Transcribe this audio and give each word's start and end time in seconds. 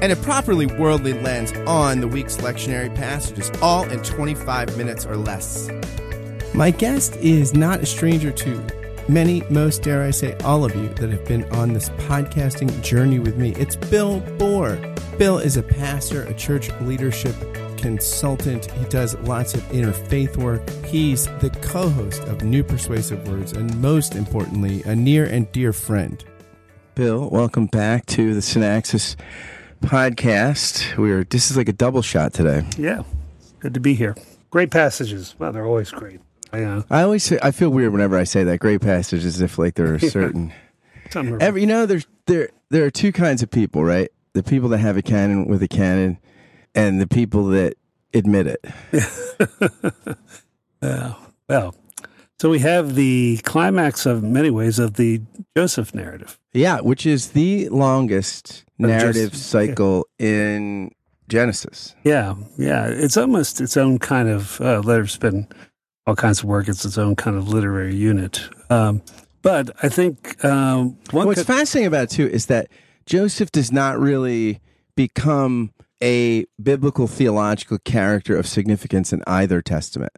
and 0.00 0.12
a 0.12 0.16
properly 0.16 0.66
worldly 0.66 1.12
lens 1.12 1.52
on 1.66 2.00
the 2.00 2.08
week's 2.08 2.36
lectionary 2.38 2.94
passages, 2.94 3.50
all 3.62 3.88
in 3.90 4.02
25 4.02 4.76
minutes 4.76 5.06
or 5.06 5.16
less. 5.16 5.68
My 6.54 6.70
guest 6.70 7.16
is 7.16 7.54
not 7.54 7.80
a 7.80 7.86
stranger 7.86 8.30
to 8.30 8.66
many, 9.08 9.42
most 9.50 9.82
dare 9.82 10.02
I 10.02 10.10
say, 10.10 10.36
all 10.44 10.64
of 10.64 10.74
you 10.74 10.88
that 10.94 11.10
have 11.10 11.24
been 11.24 11.44
on 11.52 11.72
this 11.72 11.88
podcasting 11.90 12.82
journey 12.82 13.18
with 13.18 13.36
me. 13.36 13.50
It's 13.56 13.76
Bill 13.76 14.20
Borror. 14.38 14.78
Bill 15.18 15.38
is 15.38 15.56
a 15.56 15.62
pastor, 15.62 16.22
a 16.22 16.34
church 16.34 16.70
leadership 16.80 17.34
consultant. 17.76 18.70
He 18.70 18.84
does 18.86 19.14
lots 19.20 19.54
of 19.54 19.60
interfaith 19.64 20.36
work. 20.36 20.68
He's 20.86 21.26
the 21.40 21.50
co 21.60 21.88
host 21.88 22.22
of 22.22 22.42
New 22.42 22.64
Persuasive 22.64 23.28
Words, 23.28 23.52
and 23.52 23.76
most 23.80 24.14
importantly, 24.14 24.82
a 24.84 24.96
near 24.96 25.24
and 25.24 25.50
dear 25.52 25.72
friend. 25.72 26.24
Bill, 26.94 27.28
welcome 27.28 27.66
back 27.66 28.06
to 28.06 28.32
the 28.32 28.40
Synaxis 28.40 29.16
podcast. 29.84 30.96
We're 30.96 31.24
this 31.24 31.50
is 31.50 31.56
like 31.56 31.68
a 31.68 31.72
double 31.72 32.02
shot 32.02 32.32
today. 32.32 32.66
Yeah, 32.76 33.02
good 33.60 33.74
to 33.74 33.80
be 33.80 33.94
here. 33.94 34.16
Great 34.50 34.70
passages. 34.70 35.34
Well, 35.38 35.52
they're 35.52 35.66
always 35.66 35.90
great. 35.90 36.20
I, 36.52 36.62
uh, 36.62 36.82
I 36.88 37.02
always 37.02 37.24
say, 37.24 37.38
I 37.42 37.50
feel 37.50 37.70
weird 37.70 37.92
whenever 37.92 38.16
I 38.16 38.24
say 38.24 38.44
that 38.44 38.60
great 38.60 38.80
passages, 38.80 39.26
as 39.26 39.40
if 39.40 39.58
like 39.58 39.74
there 39.74 39.94
are 39.94 39.98
certain 39.98 40.52
every 41.40 41.60
you 41.60 41.66
know 41.66 41.86
there's 41.86 42.06
there 42.26 42.50
there 42.70 42.84
are 42.84 42.90
two 42.90 43.12
kinds 43.12 43.42
of 43.42 43.50
people, 43.50 43.84
right? 43.84 44.10
The 44.32 44.42
people 44.42 44.68
that 44.70 44.78
have 44.78 44.96
a 44.96 45.02
canon 45.02 45.46
with 45.46 45.62
a 45.62 45.68
canon, 45.68 46.18
and 46.74 47.00
the 47.00 47.06
people 47.06 47.46
that 47.46 47.74
admit 48.12 48.46
it. 48.46 48.64
uh, 50.82 51.14
well, 51.48 51.74
so 52.38 52.50
we 52.50 52.60
have 52.60 52.94
the 52.94 53.38
climax 53.44 54.06
of 54.06 54.22
many 54.22 54.50
ways 54.50 54.78
of 54.78 54.94
the 54.94 55.22
Joseph 55.56 55.94
narrative. 55.94 56.38
Yeah, 56.54 56.80
which 56.80 57.04
is 57.04 57.30
the 57.32 57.68
longest 57.68 58.64
narrative 58.78 59.32
just- 59.32 59.50
cycle 59.50 60.06
in 60.18 60.90
Genesis. 61.28 61.94
Yeah, 62.04 62.34
yeah. 62.58 62.86
It's 62.86 63.16
almost 63.16 63.60
its 63.60 63.76
own 63.76 63.98
kind 63.98 64.28
of. 64.28 64.60
Uh, 64.60 64.80
there's 64.80 65.16
been 65.18 65.48
all 66.06 66.14
kinds 66.16 66.38
of 66.40 66.44
work. 66.46 66.68
It's 66.68 66.84
its 66.84 66.96
own 66.98 67.16
kind 67.16 67.36
of 67.36 67.48
literary 67.48 67.94
unit. 67.96 68.48
Um, 68.70 69.02
but 69.42 69.70
I 69.82 69.88
think 69.88 70.42
um. 70.44 70.96
What's 71.10 71.40
could- 71.40 71.46
fascinating 71.46 71.86
about 71.88 72.04
it 72.04 72.10
too 72.10 72.28
is 72.28 72.46
that 72.46 72.68
Joseph 73.06 73.50
does 73.52 73.72
not 73.72 73.98
really 73.98 74.60
become 74.96 75.72
a 76.02 76.44
biblical 76.62 77.06
theological 77.06 77.78
character 77.84 78.36
of 78.36 78.46
significance 78.46 79.12
in 79.12 79.22
either 79.26 79.60
testament. 79.62 80.12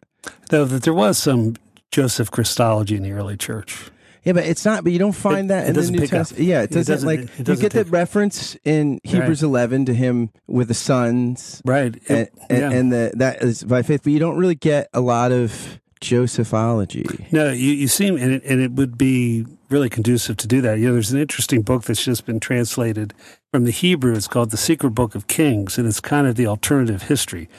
though 0.49 0.65
that 0.65 0.83
there 0.83 0.93
was 0.93 1.17
some 1.17 1.55
Joseph 1.91 2.29
Christology 2.31 2.95
in 2.97 3.03
the 3.03 3.11
early 3.11 3.37
church. 3.37 3.89
Yeah, 4.27 4.33
but 4.33 4.45
it's 4.45 4.65
not. 4.65 4.83
But 4.83 4.91
you 4.93 4.99
don't 4.99 5.13
find 5.13 5.45
It- 5.45 5.53
that 5.53 5.63
it 5.65 5.67
in 5.69 5.73
the 5.73 5.79
doesn't 5.81 5.95
New. 5.95 6.07
Testament. 6.07 6.43
Yeah, 6.43 6.61
it 6.61 6.63
It 6.65 6.69
doesn't, 6.73 6.93
doesn't- 6.93 7.07
like 7.07 7.19
it 7.21 7.29
you 7.39 7.43
doesn't 7.45 7.61
get 7.61 7.71
that 7.73 7.89
reference 7.89 8.57
in 8.65 8.99
Hebrews 9.03 9.41
eleven 9.41 9.85
to 9.85 9.93
him 9.93 10.29
with 10.47 10.67
the 10.67 10.73
sons 10.73 11.61
Right. 11.65 11.95
and, 12.09 12.27
and, 12.49 12.59
yeah. 12.59 12.71
and 12.71 12.91
the, 12.91 13.11
that 13.15 13.41
is 13.41 13.63
by 13.63 13.81
faith. 13.83 14.01
But 14.03 14.11
you 14.13 14.19
don't 14.19 14.37
really 14.37 14.55
get 14.55 14.89
a 14.93 15.01
lot 15.01 15.31
of 15.31 15.79
Josephology. 16.01 17.05
No, 17.31 17.51
you, 17.51 17.71
you 17.71 17.87
seem, 17.87 18.17
and 18.17 18.33
it, 18.33 18.43
and 18.45 18.61
it 18.61 18.71
would 18.73 18.97
be 18.97 19.45
really 19.69 19.89
conducive 19.89 20.37
to 20.37 20.47
do 20.47 20.61
that. 20.61 20.77
You 20.79 20.87
know, 20.87 20.93
there's 20.93 21.11
an 21.11 21.19
interesting 21.19 21.61
book 21.61 21.83
that's 21.85 22.03
just 22.03 22.25
been 22.25 22.39
translated 22.39 23.13
from 23.51 23.63
the 23.63 23.71
Hebrew. 23.71 24.13
It's 24.13 24.27
called 24.27 24.51
The 24.51 24.57
Secret 24.57 24.91
Book 24.91 25.15
of 25.15 25.27
Kings, 25.27 25.77
and 25.77 25.87
it's 25.87 25.99
kind 25.99 26.27
of 26.27 26.35
the 26.35 26.47
alternative 26.47 27.03
history. 27.03 27.49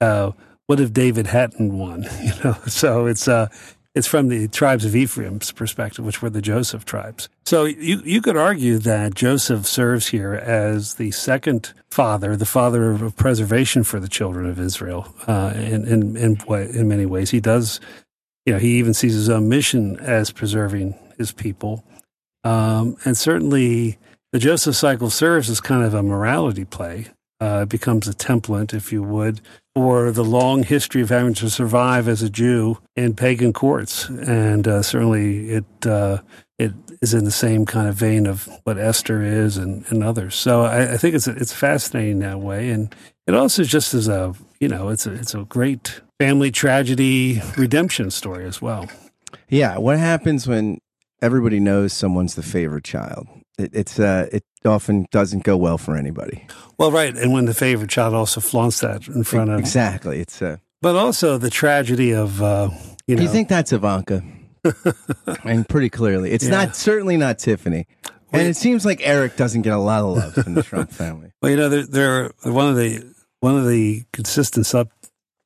Uh, 0.00 0.32
what 0.66 0.78
if 0.80 0.92
David 0.92 1.28
hadn't 1.28 1.76
won? 1.76 2.06
You 2.22 2.32
know, 2.44 2.56
so 2.66 3.06
it's 3.06 3.26
uh, 3.26 3.48
it's 3.94 4.06
from 4.06 4.28
the 4.28 4.46
tribes 4.48 4.84
of 4.84 4.94
Ephraim's 4.94 5.50
perspective, 5.52 6.04
which 6.04 6.22
were 6.22 6.30
the 6.30 6.42
Joseph 6.42 6.84
tribes. 6.84 7.28
So 7.44 7.64
you 7.64 8.00
you 8.04 8.22
could 8.22 8.36
argue 8.36 8.78
that 8.78 9.14
Joseph 9.14 9.66
serves 9.66 10.08
here 10.08 10.34
as 10.34 10.94
the 10.94 11.10
second 11.10 11.72
father, 11.90 12.36
the 12.36 12.46
father 12.46 12.92
of 12.92 13.16
preservation 13.16 13.82
for 13.82 13.98
the 13.98 14.08
children 14.08 14.46
of 14.46 14.60
Israel. 14.60 15.14
Uh, 15.26 15.52
in 15.56 15.86
in 15.86 16.16
in, 16.16 16.38
in 16.48 16.88
many 16.88 17.06
ways, 17.06 17.30
he 17.30 17.40
does 17.40 17.80
you 18.46 18.52
know, 18.52 18.58
he 18.58 18.78
even 18.78 18.94
sees 18.94 19.14
his 19.14 19.28
own 19.28 19.48
mission 19.48 19.98
as 20.00 20.32
preserving 20.32 20.94
his 21.18 21.32
people. 21.32 21.84
Um, 22.42 22.96
and 23.04 23.16
certainly 23.16 23.98
the 24.32 24.38
Joseph 24.38 24.76
cycle 24.76 25.10
serves 25.10 25.50
as 25.50 25.60
kind 25.60 25.84
of 25.84 25.94
a 25.94 26.02
morality 26.02 26.64
play. 26.64 27.08
Uh, 27.40 27.64
becomes 27.64 28.06
a 28.06 28.12
template, 28.12 28.74
if 28.74 28.92
you 28.92 29.02
would, 29.02 29.40
for 29.74 30.12
the 30.12 30.22
long 30.22 30.62
history 30.62 31.00
of 31.00 31.08
having 31.08 31.32
to 31.32 31.48
survive 31.48 32.06
as 32.06 32.20
a 32.20 32.28
Jew 32.28 32.76
in 32.96 33.14
pagan 33.14 33.54
courts. 33.54 34.10
And 34.10 34.68
uh, 34.68 34.82
certainly 34.82 35.48
it, 35.48 35.86
uh, 35.86 36.18
it 36.58 36.72
is 37.00 37.14
in 37.14 37.24
the 37.24 37.30
same 37.30 37.64
kind 37.64 37.88
of 37.88 37.94
vein 37.94 38.26
of 38.26 38.46
what 38.64 38.76
Esther 38.76 39.22
is 39.22 39.56
and, 39.56 39.86
and 39.88 40.04
others. 40.04 40.34
So 40.34 40.64
I, 40.64 40.92
I 40.92 40.96
think 40.98 41.14
it's, 41.14 41.26
it's 41.26 41.54
fascinating 41.54 42.18
that 42.18 42.40
way. 42.40 42.68
And 42.68 42.94
it 43.26 43.34
also 43.34 43.64
just 43.64 43.94
is 43.94 44.06
a, 44.06 44.34
you 44.60 44.68
know, 44.68 44.90
it's 44.90 45.06
a, 45.06 45.12
it's 45.14 45.34
a 45.34 45.44
great 45.44 46.02
family 46.18 46.50
tragedy 46.50 47.40
redemption 47.56 48.10
story 48.10 48.44
as 48.44 48.60
well. 48.60 48.86
Yeah, 49.48 49.78
what 49.78 49.98
happens 49.98 50.46
when 50.46 50.78
everybody 51.22 51.58
knows 51.58 51.94
someone's 51.94 52.34
the 52.34 52.42
favorite 52.42 52.84
child? 52.84 53.28
It, 53.58 53.70
it's 53.74 53.98
uh, 53.98 54.28
it 54.30 54.44
often 54.64 55.06
doesn't 55.10 55.44
go 55.44 55.56
well 55.56 55.78
for 55.78 55.96
anybody. 55.96 56.46
Well, 56.78 56.90
right, 56.92 57.14
and 57.16 57.32
when 57.32 57.44
the 57.46 57.54
favorite 57.54 57.90
child 57.90 58.14
also 58.14 58.40
flaunts 58.40 58.80
that 58.80 59.06
in 59.08 59.24
front 59.24 59.50
of, 59.50 59.58
Exactly. 59.60 60.20
It's 60.20 60.40
a. 60.42 60.60
but 60.82 60.96
also 60.96 61.38
the 61.38 61.50
tragedy 61.50 62.12
of 62.12 62.42
uh, 62.42 62.70
you 63.06 63.16
know, 63.16 63.22
you 63.22 63.28
think 63.28 63.48
that's 63.48 63.72
Ivanka, 63.72 64.22
and 65.44 65.68
pretty 65.68 65.90
clearly, 65.90 66.30
it's 66.30 66.44
Yeah. 66.44 66.50
not 66.64 66.76
certainly 66.76 67.16
not 67.16 67.38
Tiffany. 67.38 67.86
And 68.32 68.46
it 68.46 68.56
seems 68.56 68.84
like 68.86 69.00
Eric 69.02 69.36
doesn't 69.36 69.62
get 69.62 69.72
a 69.72 69.78
lot 69.78 70.02
of 70.04 70.16
love 70.16 70.34
from 70.44 70.54
the 70.54 70.62
Trump 70.62 70.92
family. 70.92 71.32
well, 71.42 71.50
you 71.50 71.56
know, 71.56 71.68
there, 71.68 71.82
there 71.84 72.24
are 72.24 72.52
one 72.52 72.68
of 72.68 72.76
the 72.76 73.02
one 73.40 73.56
of 73.58 73.66
the 73.66 74.04
consistent 74.12 74.66
sub 74.66 74.88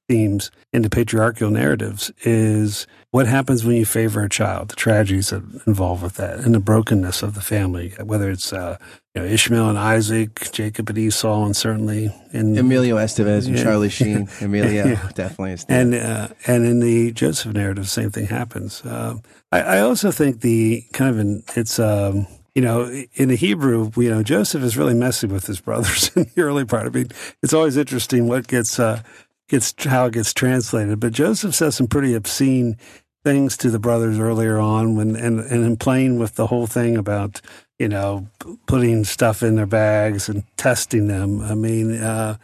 themes 0.09 0.51
in 0.73 0.83
the 0.83 0.91
patriarchal 0.91 1.51
narratives 1.51 2.11
is 2.23 2.87
what 3.11 3.27
happens 3.27 3.65
when 3.65 3.77
you 3.77 3.85
favor 3.87 4.23
a 4.23 4.29
child, 4.29 4.69
the 4.69 4.75
tragedies 4.77 5.31
that 5.31 5.43
involved 5.67 6.03
with 6.03 6.15
that, 6.17 6.41
and 6.41 6.55
the 6.55 6.61
brokenness 6.61 7.23
of 7.23 7.35
the 7.35 7.41
family, 7.41 7.95
whether 8.03 8.31
it's 8.31 8.53
uh, 8.53 8.77
you 9.15 9.23
know 9.23 9.29
Ishmael 9.29 9.69
and 9.71 9.79
Isaac, 9.79 10.51
Jacob 10.53 10.89
and 10.89 10.99
Esau, 10.99 11.45
and 11.45 11.57
certainly 11.57 12.13
in 12.33 12.59
Emilio 12.59 12.97
Estevez 12.97 13.47
and 13.47 13.57
Yeah. 13.57 13.63
Charlie 13.63 13.89
Sheen. 13.89 14.29
Emilio 14.41 14.87
Yeah. 14.87 15.11
definitely 15.15 15.53
is. 15.53 15.65
and 15.69 15.95
uh, 15.95 16.29
and 16.47 16.67
in 16.67 16.81
the 16.81 17.13
Joseph 17.13 17.53
narrative, 17.55 17.89
same 17.89 18.11
thing 18.11 18.27
happens. 18.27 18.83
Um, 18.85 19.23
I, 19.53 19.61
I 19.61 19.81
also 19.81 20.11
think 20.11 20.41
the 20.41 20.83
kind 20.93 21.19
of 21.19 21.57
it's 21.57 21.79
um, 21.79 22.27
you 22.57 22.63
know 22.63 22.91
in 23.15 23.29
the 23.29 23.37
Hebrew, 23.37 23.93
you 23.97 24.11
know 24.11 24.25
Joseph 24.25 24.65
is 24.65 24.77
really 24.77 24.95
messy 24.95 25.29
with 25.29 25.47
his 25.47 25.61
brothers 25.61 26.11
in 26.17 26.27
the 26.35 26.43
early 26.43 26.65
part. 26.65 26.87
I 26.87 26.91
mean, 26.91 27.09
it's 27.45 27.55
always 27.55 27.77
interesting 27.77 28.27
what 28.27 28.49
gets 28.49 28.81
uh, 28.81 29.03
gets 29.49 29.75
how 29.85 30.07
it 30.07 30.15
gets 30.15 30.33
translated. 30.33 31.01
But 31.01 31.13
Joseph 31.13 31.55
says 31.55 31.77
some 31.77 31.87
pretty 31.87 32.15
obscene 32.15 32.77
things 33.25 33.57
to 33.57 33.71
the 33.71 33.79
brothers 33.79 34.19
earlier 34.19 34.59
on 34.59 34.97
when 34.97 35.17
and 35.17 35.41
and 35.41 35.65
in 35.65 35.77
playing 35.77 36.19
with 36.19 36.35
the 36.35 36.49
whole 36.49 36.67
thing 36.67 36.97
about 36.97 37.41
you 37.79 37.89
know 37.89 38.29
putting 38.67 39.05
stuff 39.05 39.43
in 39.43 39.57
their 39.57 39.67
bags 39.67 40.29
and 40.29 40.45
testing 40.57 41.09
them. 41.09 41.41
I 41.41 41.55
mean. 41.55 42.01
Uh, 42.01 42.37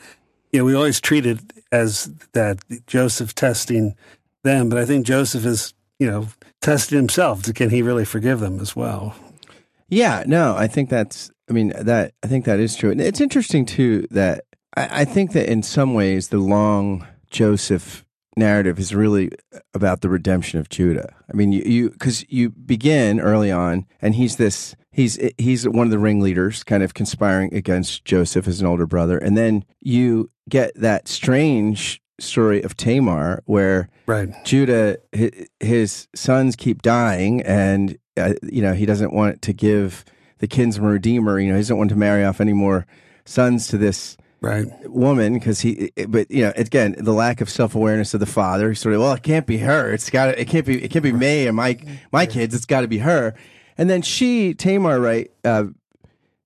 you 0.53 0.59
know, 0.59 0.65
we 0.65 0.75
always 0.75 1.01
treat 1.01 1.27
it 1.27 1.41
as 1.71 2.11
that 2.33 2.59
Joseph 2.87 3.35
testing 3.35 3.95
them, 4.43 4.69
but 4.69 4.79
I 4.79 4.85
think 4.85 5.07
Joseph 5.07 5.45
is, 5.45 5.75
you 5.99 6.11
know, 6.11 6.29
testing 6.61 6.99
himself. 6.99 7.43
Can 7.55 7.71
he 7.71 7.83
really 7.83 8.05
forgive 8.05 8.41
them 8.41 8.61
as 8.61 8.75
well? 8.75 9.15
Yeah, 9.89 10.25
no, 10.27 10.57
I 10.57 10.67
think 10.67 10.89
that's. 10.89 11.31
I 11.49 11.53
mean 11.53 11.73
that. 11.77 12.15
I 12.23 12.27
think 12.29 12.45
that 12.45 12.61
is 12.61 12.77
true, 12.77 12.91
and 12.91 13.01
it's 13.01 13.21
interesting 13.21 13.67
too 13.67 14.07
that 14.11 14.45
I, 14.77 15.03
I 15.03 15.05
think 15.05 15.33
that 15.33 15.51
in 15.51 15.63
some 15.63 15.95
ways 15.95 16.29
the 16.29 16.39
long 16.39 17.07
Joseph 17.31 18.05
narrative 18.37 18.79
is 18.79 18.95
really 18.95 19.31
about 19.75 20.01
the 20.01 20.09
redemption 20.09 20.59
of 20.59 20.69
Judah. 20.69 21.15
I 21.33 21.37
mean, 21.37 21.53
you 21.53 21.63
you 21.65 21.91
because 21.91 22.25
you 22.29 22.51
begin 22.51 23.21
early 23.21 23.51
on, 23.51 23.87
and 24.01 24.15
he's 24.15 24.37
this. 24.37 24.75
He's 24.93 25.19
he's 25.39 25.69
one 25.69 25.87
of 25.87 25.91
the 25.91 25.99
ringleaders, 25.99 26.65
kind 26.65 26.83
of 26.83 26.95
conspiring 26.95 27.55
against 27.55 28.05
Joseph 28.05 28.49
as 28.49 28.61
an 28.61 28.67
older 28.67 28.87
brother, 28.87 29.19
and 29.19 29.37
then 29.37 29.65
you 29.81 30.31
get 30.49 30.73
that 30.75 31.07
strange 31.07 32.03
story 32.19 32.63
of 32.63 32.77
Tamar, 32.77 33.43
where 33.47 33.89
Right. 34.07 34.29
Judah, 34.45 34.99
his, 35.13 35.49
his 35.61 36.09
sons 36.15 36.57
keep 36.57 36.83
dying, 36.83 37.43
and 37.43 37.97
uh, 38.17 38.35
you 38.43 38.63
know 38.63 38.75
he 38.75 38.87
doesn't 38.87 39.13
want 39.13 39.43
to 39.43 39.53
give 39.53 40.05
the 40.39 40.49
kinsman 40.49 40.91
redeemer. 40.91 41.39
You 41.39 41.49
know 41.49 41.55
he 41.55 41.61
doesn't 41.61 41.79
want 41.79 41.91
to 41.91 41.97
marry 41.97 42.25
off 42.25 42.41
any 42.41 42.53
more 42.53 42.87
sons 43.25 43.69
to 43.69 43.79
this 43.79 44.17
right. 44.41 44.67
woman 44.89 45.35
because 45.35 45.61
he 45.61 45.91
but 46.09 46.31
you 46.31 46.43
know 46.43 46.53
again 46.57 46.95
the 46.99 47.13
lack 47.13 47.41
of 47.41 47.51
self-awareness 47.51 48.15
of 48.15 48.21
the 48.21 48.27
father 48.27 48.75
sort 48.75 48.95
of 48.95 49.01
well 49.01 49.13
it 49.13 49.23
can't 49.23 49.47
be 49.47 49.59
her. 49.59 49.93
It's 49.93 50.11
got 50.11 50.29
it 50.31 50.47
can't 50.47 50.67
be 50.67 50.83
it 50.83 50.91
can't 50.91 51.03
be 51.03 51.13
me 51.13 51.47
and 51.47 51.57
my 51.57 51.79
my 52.13 52.27
kids. 52.27 52.55
It's 52.55 52.67
got 52.67 52.83
to 52.83 52.89
be 52.89 52.99
her. 52.99 53.35
And 53.79 53.89
then 53.89 54.03
she 54.03 54.55
Tamar 54.55 55.01
right 55.01 55.31
uh, 55.45 55.65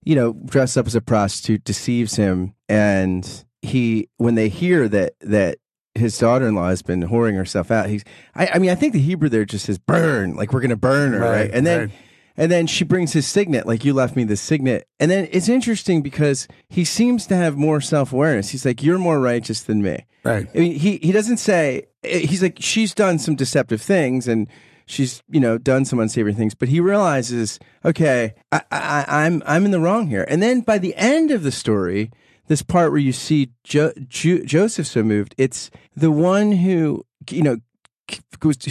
you 0.03 0.15
know 0.15 0.33
dressed 0.45 0.77
up 0.77 0.87
as 0.87 0.95
a 0.95 1.01
prostitute 1.01 1.63
deceives 1.63 2.15
him 2.15 2.53
and 2.69 3.45
he 3.61 4.07
when 4.17 4.35
they 4.35 4.49
hear 4.49 4.87
that 4.87 5.13
that 5.21 5.57
his 5.95 6.17
daughter-in-law 6.17 6.69
has 6.69 6.81
been 6.81 7.01
whoring 7.03 7.35
herself 7.35 7.71
out 7.71 7.87
he's 7.87 8.03
I, 8.35 8.47
I 8.53 8.59
mean 8.59 8.69
I 8.69 8.75
think 8.75 8.93
the 8.93 8.99
Hebrew 8.99 9.29
there 9.29 9.45
just 9.45 9.65
says 9.65 9.77
burn 9.77 10.35
like 10.35 10.53
we're 10.53 10.61
gonna 10.61 10.75
burn 10.75 11.13
her 11.13 11.19
right, 11.19 11.29
Right, 11.29 11.51
and 11.53 11.65
then 11.65 11.79
right. 11.79 11.91
And 12.37 12.51
then 12.51 12.67
she 12.67 12.83
brings 12.83 13.13
his 13.13 13.27
signet, 13.27 13.65
like 13.65 13.85
you 13.85 13.93
left 13.93 14.15
me 14.15 14.23
the 14.23 14.35
signet. 14.35 14.87
And 14.99 15.09
then 15.09 15.27
it's 15.31 15.49
interesting 15.49 16.01
because 16.01 16.47
he 16.69 16.83
seems 16.83 17.25
to 17.27 17.35
have 17.35 17.55
more 17.57 17.81
self 17.81 18.11
awareness. 18.11 18.49
He's 18.49 18.65
like, 18.65 18.83
You're 18.83 18.97
more 18.97 19.19
righteous 19.19 19.61
than 19.61 19.81
me. 19.81 20.05
right 20.23 20.47
I 20.53 20.57
mean, 20.57 20.79
he, 20.79 20.97
he 20.97 21.11
doesn't 21.11 21.37
say, 21.37 21.87
eh, 22.03 22.19
he's 22.19 22.41
like, 22.41 22.57
She's 22.59 22.93
done 22.93 23.19
some 23.19 23.35
deceptive 23.35 23.81
things 23.81 24.27
and 24.27 24.47
she's, 24.85 25.23
you 25.29 25.39
know, 25.39 25.57
done 25.57 25.85
some 25.85 25.99
unsavory 25.99 26.33
things. 26.33 26.53
But 26.53 26.69
he 26.69 26.79
realizes, 26.79 27.59
okay, 27.83 28.33
I, 28.51 28.61
I, 28.71 29.05
I'm, 29.07 29.41
I'm 29.45 29.65
in 29.65 29.71
the 29.71 29.79
wrong 29.79 30.07
here. 30.07 30.25
And 30.27 30.41
then 30.41 30.61
by 30.61 30.77
the 30.77 30.95
end 30.95 31.31
of 31.31 31.43
the 31.43 31.51
story, 31.51 32.11
this 32.47 32.61
part 32.61 32.91
where 32.91 32.99
you 32.99 33.13
see 33.13 33.49
jo- 33.63 33.93
Ju- 34.07 34.45
Joseph 34.45 34.87
so 34.87 35.03
moved, 35.03 35.33
it's 35.37 35.71
the 35.95 36.11
one 36.11 36.51
who, 36.51 37.05
you 37.29 37.41
know, 37.41 37.57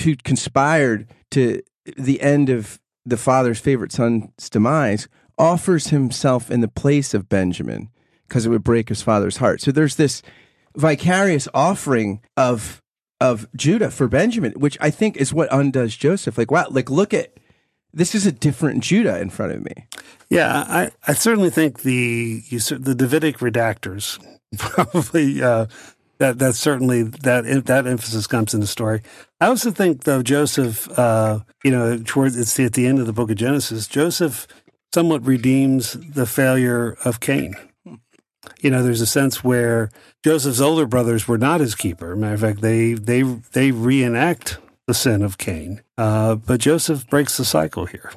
who 0.04 0.14
conspired 0.22 1.08
to 1.32 1.60
the 1.96 2.20
end 2.20 2.48
of 2.48 2.78
the 3.04 3.16
father's 3.16 3.60
favorite 3.60 3.92
son's 3.92 4.50
demise 4.50 5.08
offers 5.38 5.88
himself 5.88 6.50
in 6.50 6.60
the 6.60 6.68
place 6.68 7.14
of 7.14 7.28
Benjamin 7.28 7.90
because 8.28 8.46
it 8.46 8.50
would 8.50 8.64
break 8.64 8.88
his 8.88 9.02
father's 9.02 9.38
heart. 9.38 9.60
So 9.60 9.72
there's 9.72 9.96
this 9.96 10.22
vicarious 10.76 11.48
offering 11.54 12.20
of 12.36 12.80
of 13.20 13.46
Judah 13.56 13.90
for 13.90 14.08
Benjamin, 14.08 14.52
which 14.52 14.76
I 14.80 14.90
think 14.90 15.16
is 15.16 15.32
what 15.32 15.48
undoes 15.52 15.96
Joseph. 15.96 16.36
Like, 16.36 16.50
wow, 16.50 16.66
like 16.70 16.90
look 16.90 17.14
at 17.14 17.32
this 17.92 18.14
is 18.14 18.26
a 18.26 18.32
different 18.32 18.82
Judah 18.82 19.20
in 19.20 19.30
front 19.30 19.52
of 19.52 19.64
me. 19.64 19.86
Yeah, 20.28 20.64
I, 20.66 20.90
I 21.06 21.14
certainly 21.14 21.50
think 21.50 21.82
the 21.82 22.42
you, 22.46 22.58
the 22.58 22.94
Davidic 22.94 23.38
redactors 23.38 24.18
probably 24.58 25.42
uh, 25.42 25.66
that 26.18 26.38
that 26.38 26.54
certainly 26.54 27.02
that 27.02 27.64
that 27.66 27.86
emphasis 27.86 28.26
comes 28.26 28.54
in 28.54 28.60
the 28.60 28.66
story. 28.66 29.02
I 29.40 29.46
also 29.46 29.70
think 29.70 30.04
though 30.04 30.22
Joseph, 30.22 30.88
uh, 30.98 31.40
you 31.64 31.70
know, 31.70 32.00
towards 32.04 32.38
it's 32.38 32.54
the, 32.54 32.64
at 32.64 32.74
the 32.74 32.86
end 32.86 32.98
of 32.98 33.06
the 33.06 33.12
book 33.12 33.30
of 33.30 33.36
Genesis, 33.36 33.86
Joseph 33.86 34.46
somewhat 34.92 35.26
redeems 35.26 35.94
the 35.94 36.26
failure 36.26 36.96
of 37.04 37.20
Cain. 37.20 37.56
You 38.60 38.70
know, 38.70 38.82
there's 38.82 39.00
a 39.00 39.06
sense 39.06 39.42
where 39.42 39.90
Joseph's 40.22 40.60
older 40.60 40.86
brothers 40.86 41.26
were 41.26 41.38
not 41.38 41.60
his 41.60 41.74
keeper. 41.74 42.14
Matter 42.14 42.34
of 42.34 42.40
fact, 42.40 42.60
they 42.60 42.94
they 42.94 43.22
they 43.22 43.72
reenact 43.72 44.58
the 44.86 44.94
sin 44.94 45.22
of 45.22 45.38
Cain, 45.38 45.82
uh, 45.98 46.36
but 46.36 46.60
Joseph 46.60 47.08
breaks 47.08 47.36
the 47.36 47.44
cycle 47.44 47.86
here. 47.86 48.12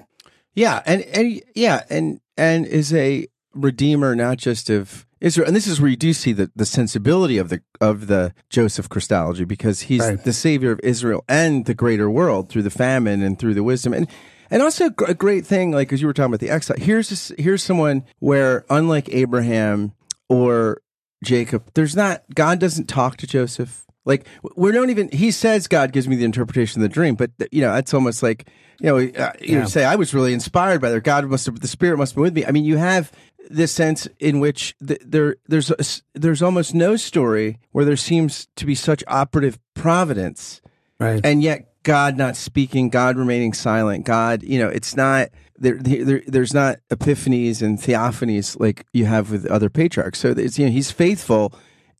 Yeah, 0.53 0.81
and 0.85 1.01
and 1.01 1.41
yeah, 1.55 1.83
and 1.89 2.19
and 2.35 2.65
is 2.65 2.93
a 2.93 3.27
redeemer 3.53 4.15
not 4.15 4.37
just 4.37 4.69
of 4.69 5.06
Israel, 5.19 5.47
and 5.47 5.55
this 5.55 5.67
is 5.67 5.79
where 5.81 5.89
you 5.89 5.95
do 5.97 6.13
see 6.13 6.31
the, 6.33 6.51
the 6.55 6.65
sensibility 6.65 7.37
of 7.37 7.49
the 7.49 7.61
of 7.81 8.07
the 8.07 8.33
Joseph 8.49 8.89
Christology 8.89 9.45
because 9.45 9.81
he's 9.81 10.01
Right. 10.01 10.23
the 10.23 10.33
savior 10.33 10.71
of 10.71 10.79
Israel 10.83 11.23
and 11.27 11.65
the 11.65 11.73
greater 11.73 12.09
world 12.09 12.49
through 12.49 12.63
the 12.63 12.69
famine 12.69 13.21
and 13.23 13.37
through 13.39 13.53
the 13.53 13.63
wisdom 13.63 13.93
and. 13.93 14.07
And 14.49 14.61
also 14.63 14.85
a 15.05 15.13
great 15.13 15.45
thing, 15.45 15.71
like 15.71 15.91
as 15.91 15.99
you 15.99 16.07
were 16.07 16.13
talking 16.13 16.27
about 16.33 16.39
the 16.39 16.49
exile. 16.49 16.77
Here's 16.79 17.09
this, 17.09 17.33
here's 17.37 17.61
someone 17.61 18.05
where, 18.19 18.63
unlike 18.69 19.09
Abraham 19.11 19.91
or 20.29 20.81
Jacob, 21.21 21.69
there's 21.73 21.97
not 21.97 22.23
God 22.33 22.57
doesn't 22.57 22.87
talk 22.87 23.17
to 23.17 23.27
Joseph. 23.27 23.85
Like 24.05 24.25
we 24.55 24.71
don't 24.71 24.89
even. 24.89 25.09
He 25.09 25.31
says 25.31 25.67
God 25.67 25.91
gives 25.91 26.07
me 26.07 26.15
the 26.15 26.23
interpretation 26.23 26.81
of 26.81 26.89
the 26.89 26.93
dream, 26.93 27.15
but 27.15 27.31
you 27.51 27.59
know 27.59 27.75
it's 27.75 27.93
almost 27.93 28.23
like 28.23 28.47
you 28.79 28.85
know 28.87 28.95
uh, 28.97 29.33
you 29.41 29.57
Yeah. 29.57 29.65
say 29.65 29.83
I 29.83 29.97
was 29.97 30.13
really 30.13 30.31
inspired 30.31 30.79
by 30.79 30.91
that. 30.91 31.03
God 31.03 31.25
must 31.25 31.45
have 31.47 31.59
the 31.59 31.67
Spirit 31.67 31.97
must 31.97 32.11
have 32.11 32.15
been 32.15 32.23
with 32.23 32.33
me. 32.35 32.45
I 32.45 32.51
mean, 32.51 32.63
you 32.63 32.77
have 32.77 33.11
this 33.49 33.71
sense 33.71 34.07
in 34.19 34.39
which 34.39 34.75
th- 34.85 35.01
there 35.05 35.35
there's 35.47 35.71
a 35.71 35.77
there's 36.19 36.41
almost 36.41 36.73
no 36.75 36.95
story 36.95 37.59
where 37.71 37.85
there 37.85 37.95
seems 37.97 38.47
to 38.55 38.65
be 38.65 38.75
such 38.75 39.03
operative 39.07 39.57
providence 39.73 40.61
Right. 40.99 41.21
and 41.23 41.43
yet 41.43 41.65
God 41.83 42.17
not 42.17 42.35
speaking, 42.35 42.89
God 42.89 43.17
remaining 43.17 43.53
silent, 43.53 44.05
God, 44.05 44.43
you 44.43 44.59
know, 44.59 44.67
it's 44.67 44.97
not 44.97 45.29
there, 45.57 45.77
there 45.77 46.21
there's 46.27 46.53
not 46.53 46.79
epiphanies 46.89 47.61
and 47.61 47.77
theophanies 47.79 48.59
like 48.59 48.85
you 48.93 49.05
have 49.05 49.31
with 49.31 49.45
other 49.45 49.69
patriarchs. 49.69 50.19
So 50.19 50.31
it's 50.31 50.59
you 50.59 50.65
know, 50.65 50.71
he's 50.71 50.91
faithful 50.91 51.53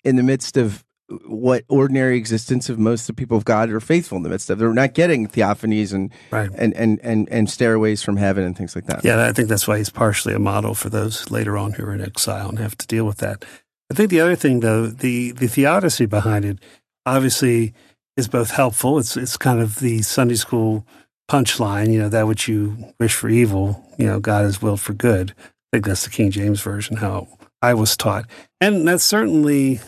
in 0.04 0.16
the 0.16 0.24
midst 0.24 0.58
of 0.58 0.84
what 1.26 1.64
ordinary 1.70 2.18
existence 2.18 2.68
of 2.70 2.78
most 2.78 3.02
of 3.10 3.16
the 3.16 3.20
people 3.22 3.38
of 3.38 3.46
God 3.46 3.70
are 3.70 3.80
faithful 3.80 4.18
in 4.18 4.24
the 4.24 4.30
midst 4.30 4.50
of. 4.50 4.60
They're 4.60 4.74
not 4.74 4.94
getting 4.94 5.28
theophanies 5.28 5.94
and 5.94 6.12
Right. 6.32 6.50
and, 6.56 6.74
and, 6.74 7.00
and, 7.02 7.30
and 7.30 7.50
stairways 7.50 8.04
from 8.04 8.18
heaven 8.18 8.44
and 8.44 8.58
things 8.58 8.76
like 8.76 8.86
that. 8.88 9.06
Yeah, 9.06 9.26
I 9.26 9.32
think 9.32 9.48
that's 9.48 9.68
why 9.68 9.78
he's 9.78 9.90
partially 9.90 10.34
a 10.34 10.40
model 10.40 10.74
for 10.74 10.90
those 10.90 11.32
later 11.32 11.58
on 11.58 11.74
who 11.74 11.86
are 11.86 11.94
in 11.94 12.02
exile 12.02 12.50
and 12.50 12.60
have 12.60 12.78
to 12.78 12.88
deal 12.88 13.06
with 13.06 13.18
that. 13.20 13.46
I 13.90 13.94
think 13.94 14.10
the 14.10 14.20
other 14.20 14.36
thing, 14.36 14.60
though, 14.60 14.88
the 14.88 15.32
the 15.32 15.48
theodicy 15.48 16.08
behind 16.08 16.44
it, 16.44 16.60
obviously, 17.06 17.74
is 18.18 18.28
both 18.28 18.52
helpful. 18.52 19.00
It's 19.00 19.16
it's 19.16 19.38
kind 19.38 19.62
of 19.62 19.80
the 19.80 20.02
Sunday 20.02 20.36
school 20.36 20.86
punchline, 21.32 21.92
you 21.94 22.00
know, 22.00 22.10
that 22.10 22.28
which 22.28 22.50
you 22.50 22.94
wish 23.00 23.14
for 23.16 23.30
evil, 23.30 23.86
you 23.98 24.06
know, 24.06 24.20
God 24.20 24.44
has 24.44 24.62
willed 24.62 24.82
for 24.82 24.94
good. 24.94 25.34
I 25.40 25.78
think 25.78 25.86
that's 25.86 26.04
the 26.04 26.10
King 26.10 26.32
James 26.32 26.62
version, 26.62 26.98
how 26.98 27.28
I 27.62 27.74
was 27.76 27.96
taught, 27.96 28.26
and 28.60 28.86
that's 28.88 29.04
certainly 29.06 29.80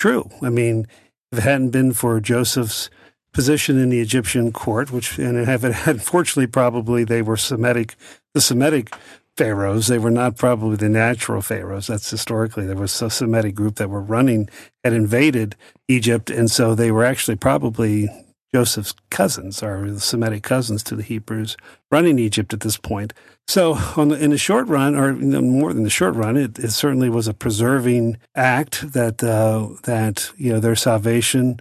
true. 0.00 0.28
I 0.42 0.48
mean, 0.48 0.88
if 1.30 1.38
it 1.38 1.42
hadn't 1.42 1.70
been 1.70 1.92
for 1.92 2.20
Joseph's 2.20 2.90
position 3.32 3.78
in 3.78 3.90
the 3.90 4.00
Egyptian 4.00 4.50
court, 4.50 4.90
which 4.90 5.18
and 5.18 5.36
it 5.36 5.46
have 5.46 5.62
unfortunately 5.86 6.48
probably 6.48 7.04
they 7.04 7.22
were 7.22 7.36
Semitic, 7.36 7.94
the 8.34 8.40
Semitic 8.40 8.92
pharaohs. 9.36 9.86
They 9.86 9.98
were 9.98 10.10
not 10.10 10.36
probably 10.36 10.76
the 10.76 10.88
natural 10.88 11.40
pharaohs. 11.40 11.86
That's 11.86 12.10
historically 12.10 12.66
there 12.66 12.76
was 12.76 13.00
a 13.00 13.10
Semitic 13.10 13.54
group 13.54 13.76
that 13.76 13.88
were 13.88 14.02
running 14.02 14.48
had 14.82 14.92
invaded 14.92 15.54
Egypt, 15.88 16.30
and 16.30 16.50
so 16.50 16.74
they 16.74 16.90
were 16.90 17.04
actually 17.04 17.36
probably 17.36 18.08
Joseph's 18.54 18.94
cousins 19.10 19.62
or 19.62 19.90
the 19.90 20.00
Semitic 20.00 20.42
cousins 20.42 20.82
to 20.84 20.96
the 20.96 21.02
Hebrews 21.02 21.56
running 21.90 22.18
Egypt 22.18 22.52
at 22.52 22.60
this 22.60 22.76
point. 22.76 23.12
So, 23.46 23.74
the, 23.96 24.22
in 24.22 24.30
the 24.30 24.38
short 24.38 24.68
run, 24.68 24.94
or 24.94 25.12
more 25.12 25.72
than 25.72 25.84
the 25.84 25.90
short 25.90 26.14
run, 26.14 26.36
it, 26.36 26.58
it 26.58 26.70
certainly 26.70 27.08
was 27.08 27.28
a 27.28 27.34
preserving 27.34 28.18
act 28.34 28.92
that 28.92 29.22
uh, 29.22 29.68
that 29.84 30.30
you 30.36 30.52
know 30.52 30.60
their 30.60 30.76
salvation 30.76 31.60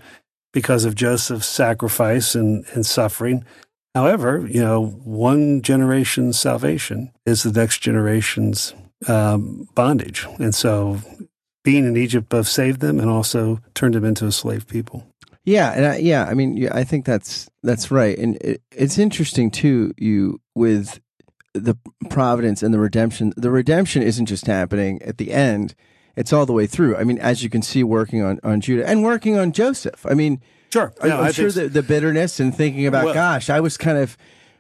because 0.54 0.86
of 0.86 0.96
Joseph's 0.96 1.48
sacrifice 1.48 2.36
and, 2.36 2.66
and 2.74 2.86
suffering. 2.86 3.44
However, 3.96 4.48
you 4.48 4.62
know, 4.62 4.86
one 4.86 5.62
generation's 5.62 6.40
salvation 6.40 7.12
is 7.26 7.44
the 7.44 7.52
next 7.52 7.80
generation's 7.80 8.74
um, 9.08 9.68
bondage, 9.74 10.28
and 10.40 10.54
so 10.54 11.00
being 11.64 11.86
in 11.86 11.98
Egypt 11.98 12.30
both 12.30 12.48
saved 12.48 12.82
them 12.82 13.00
and 13.00 13.10
also 13.10 13.60
turned 13.74 13.96
them 13.96 14.06
into 14.06 14.26
a 14.26 14.32
slave 14.32 14.68
people. 14.68 15.09
Yeah, 15.50 15.72
and 15.72 15.86
I, 15.86 15.98
yeah, 15.98 16.26
I 16.26 16.36
mean, 16.36 16.56
yeah, 16.58 16.70
I 16.74 16.84
think 16.84 17.06
that's 17.06 17.50
that's 17.64 17.90
right, 17.90 18.16
and 18.16 18.36
it, 18.38 18.62
it's 18.72 19.00
interesting 19.00 19.50
too. 19.50 19.96
You 19.98 20.42
with 20.54 21.00
the 21.56 21.76
providence 22.12 22.62
and 22.62 22.72
the 22.72 22.78
redemption. 22.78 23.34
The 23.36 23.50
redemption 23.50 24.04
isn't 24.04 24.28
just 24.28 24.46
happening 24.46 25.02
at 25.02 25.18
the 25.18 25.32
end; 25.32 25.74
it's 26.16 26.32
all 26.32 26.46
the 26.46 26.54
way 26.54 26.68
through. 26.68 26.98
I 26.98 27.04
mean, 27.04 27.18
as 27.18 27.42
you 27.44 27.50
can 27.50 27.64
see, 27.64 27.84
working 27.84 28.22
on 28.22 28.40
on 28.44 28.62
Judah 28.62 28.88
and 28.88 29.04
working 29.04 29.40
on 29.40 29.52
Joseph. 29.52 30.06
I 30.08 30.14
mean, 30.14 30.40
Sure, 30.72 30.94
I'm, 31.02 31.10
Yeah, 31.10 31.18
I'm 31.18 31.26
I 31.26 31.32
sure 31.32 31.52
the, 31.52 31.68
the 31.68 31.82
bitterness 31.82 32.40
and 32.40 32.56
thinking 32.56 32.86
about, 32.86 33.06
Well- 33.06 33.14
gosh, 33.16 33.50
I 33.50 33.60
was 33.60 33.76
kind 33.76 33.98
of 33.98 34.18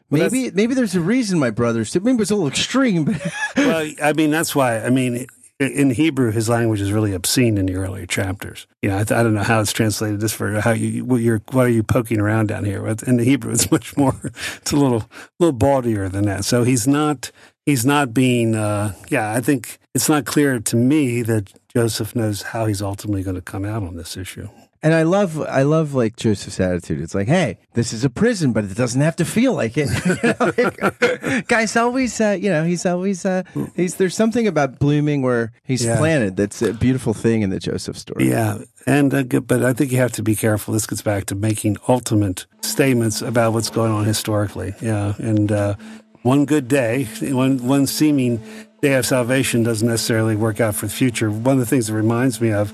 Well, 0.09 0.23
maybe 0.23 0.49
maybe 0.51 0.73
there's 0.73 0.95
a 0.95 1.01
reason 1.01 1.37
my 1.37 1.51
brothers. 1.51 1.93
Maybe 1.93 2.11
it 2.11 2.17
was 2.17 2.31
a 2.31 2.35
little 2.35 2.49
extreme, 2.49 3.05
but 3.05 3.31
well, 3.55 3.91
I 4.01 4.13
mean, 4.13 4.31
that's 4.31 4.55
why. 4.55 4.79
I 4.79 4.89
mean, 4.89 5.27
in 5.59 5.91
Hebrew, 5.91 6.31
his 6.31 6.47
language 6.47 6.79
is 6.79 6.91
really 6.91 7.13
obscene 7.13 7.57
in 7.57 7.65
the 7.65 7.75
earlier 7.75 8.05
chapters. 8.05 8.65
You 8.81 8.89
know, 8.89 8.97
I, 8.97 9.01
I 9.01 9.03
don't 9.03 9.33
know 9.33 9.43
how 9.43 9.59
it's 9.59 9.73
translated. 9.73 10.21
this 10.21 10.33
for 10.33 10.61
how 10.61 10.71
you, 10.71 11.03
what 11.03 11.21
you're, 11.21 11.41
what 11.51 11.65
are 11.65 11.71
you 11.71 11.83
poking 11.83 12.19
around 12.19 12.47
down 12.47 12.63
here? 12.63 12.87
In 13.05 13.17
the 13.17 13.25
Hebrew, 13.25 13.51
it's 13.51 13.69
much 13.71 13.97
more. 13.97 14.15
It's 14.23 14.71
a 14.71 14.77
little, 14.77 15.09
little 15.39 15.57
bawdier 15.57 16.09
than 16.09 16.25
that. 16.25 16.45
So 16.45 16.63
he's 16.63 16.87
not, 16.87 17.31
he's 17.65 17.85
not 17.85 18.13
being. 18.13 18.55
Uh, 18.55 18.93
yeah, 19.09 19.33
I 19.33 19.41
think 19.41 19.79
it's 19.93 20.07
not 20.07 20.25
clear 20.25 20.59
to 20.59 20.75
me 20.75 21.21
that 21.23 21.51
Joseph 21.73 22.15
knows 22.15 22.41
how 22.41 22.65
he's 22.65 22.81
ultimately 22.81 23.23
going 23.23 23.35
to 23.35 23.41
come 23.41 23.65
out 23.65 23.83
on 23.83 23.97
this 23.97 24.15
issue. 24.15 24.47
And 24.81 24.93
I 24.93 25.03
love, 25.03 25.41
I 25.41 25.63
love 25.63 25.93
like 25.93 26.15
Joseph's 26.15 26.59
attitude. 26.59 27.01
It's 27.01 27.13
like, 27.13 27.27
hey, 27.27 27.57
this 27.73 27.91
is 27.91 28.05
a 28.05 28.09
prison, 28.09 28.53
but 28.53 28.63
it 28.63 28.75
doesn't 28.77 29.01
have 29.01 29.17
to 29.17 29.25
feel 29.25 29.53
like 29.53 29.73
it. 29.77 29.89
You 30.05 30.15
know, 30.23 30.53
like, 30.57 31.47
guys, 31.49 31.75
always, 31.75 32.21
uh, 32.21 32.37
you 32.39 32.49
know, 32.49 32.63
he's 32.63 32.85
always, 32.85 33.25
uh, 33.25 33.43
he's 33.75 33.95
there's 33.95 34.15
something 34.15 34.47
about 34.47 34.79
blooming 34.79 35.21
where 35.21 35.51
he's 35.63 35.83
Yeah. 35.83 35.97
planted. 35.97 36.37
That's 36.37 36.61
a 36.61 36.71
beautiful 36.73 37.13
thing 37.13 37.41
in 37.41 37.49
the 37.49 37.59
Joseph 37.59 37.97
story. 37.97 38.29
Yeah, 38.29 38.59
and 38.87 39.13
uh, 39.13 39.23
but 39.41 39.65
I 39.65 39.73
think 39.73 39.91
you 39.91 39.97
have 39.97 40.13
to 40.13 40.23
be 40.23 40.35
careful. 40.35 40.73
This 40.73 40.87
gets 40.87 41.01
back 41.01 41.25
to 41.25 41.35
making 41.35 41.75
ultimate 41.89 42.45
statements 42.61 43.21
about 43.21 43.51
what's 43.53 43.69
going 43.69 43.91
on 43.91 44.05
historically. 44.05 44.73
Yeah, 44.81 45.13
and 45.19 45.51
uh, 45.51 45.75
one 46.23 46.45
good 46.45 46.67
day, 46.69 47.03
one 47.21 47.57
one 47.67 47.85
seeming 47.85 48.41
day 48.81 48.93
of 48.93 49.05
salvation 49.05 49.63
doesn't 49.63 49.87
necessarily 49.87 50.37
work 50.37 50.61
out 50.61 50.73
for 50.75 50.85
the 50.87 50.93
future. 50.93 51.29
One 51.29 51.55
of 51.55 51.59
the 51.59 51.65
things 51.65 51.87
that 51.87 51.93
reminds 51.95 52.39
me 52.39 52.51
of, 52.53 52.71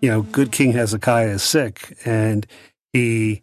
you 0.00 0.10
know, 0.10 0.22
good 0.22 0.52
King 0.52 0.72
Hezekiah 0.72 1.28
is 1.28 1.42
sick 1.42 1.96
and 2.04 2.46
he 2.92 3.42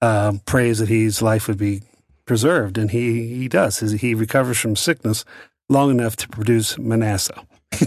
um, 0.00 0.40
prays 0.40 0.78
that 0.78 0.88
his 0.88 1.22
life 1.22 1.46
would 1.48 1.58
be 1.58 1.82
preserved, 2.24 2.78
and 2.78 2.90
he, 2.90 3.34
he 3.34 3.48
does. 3.48 3.80
He 3.80 4.14
recovers 4.14 4.58
from 4.58 4.76
sickness 4.76 5.24
long 5.68 5.90
enough 5.90 6.16
to 6.16 6.28
produce 6.28 6.78
Manasseh. 6.78 7.44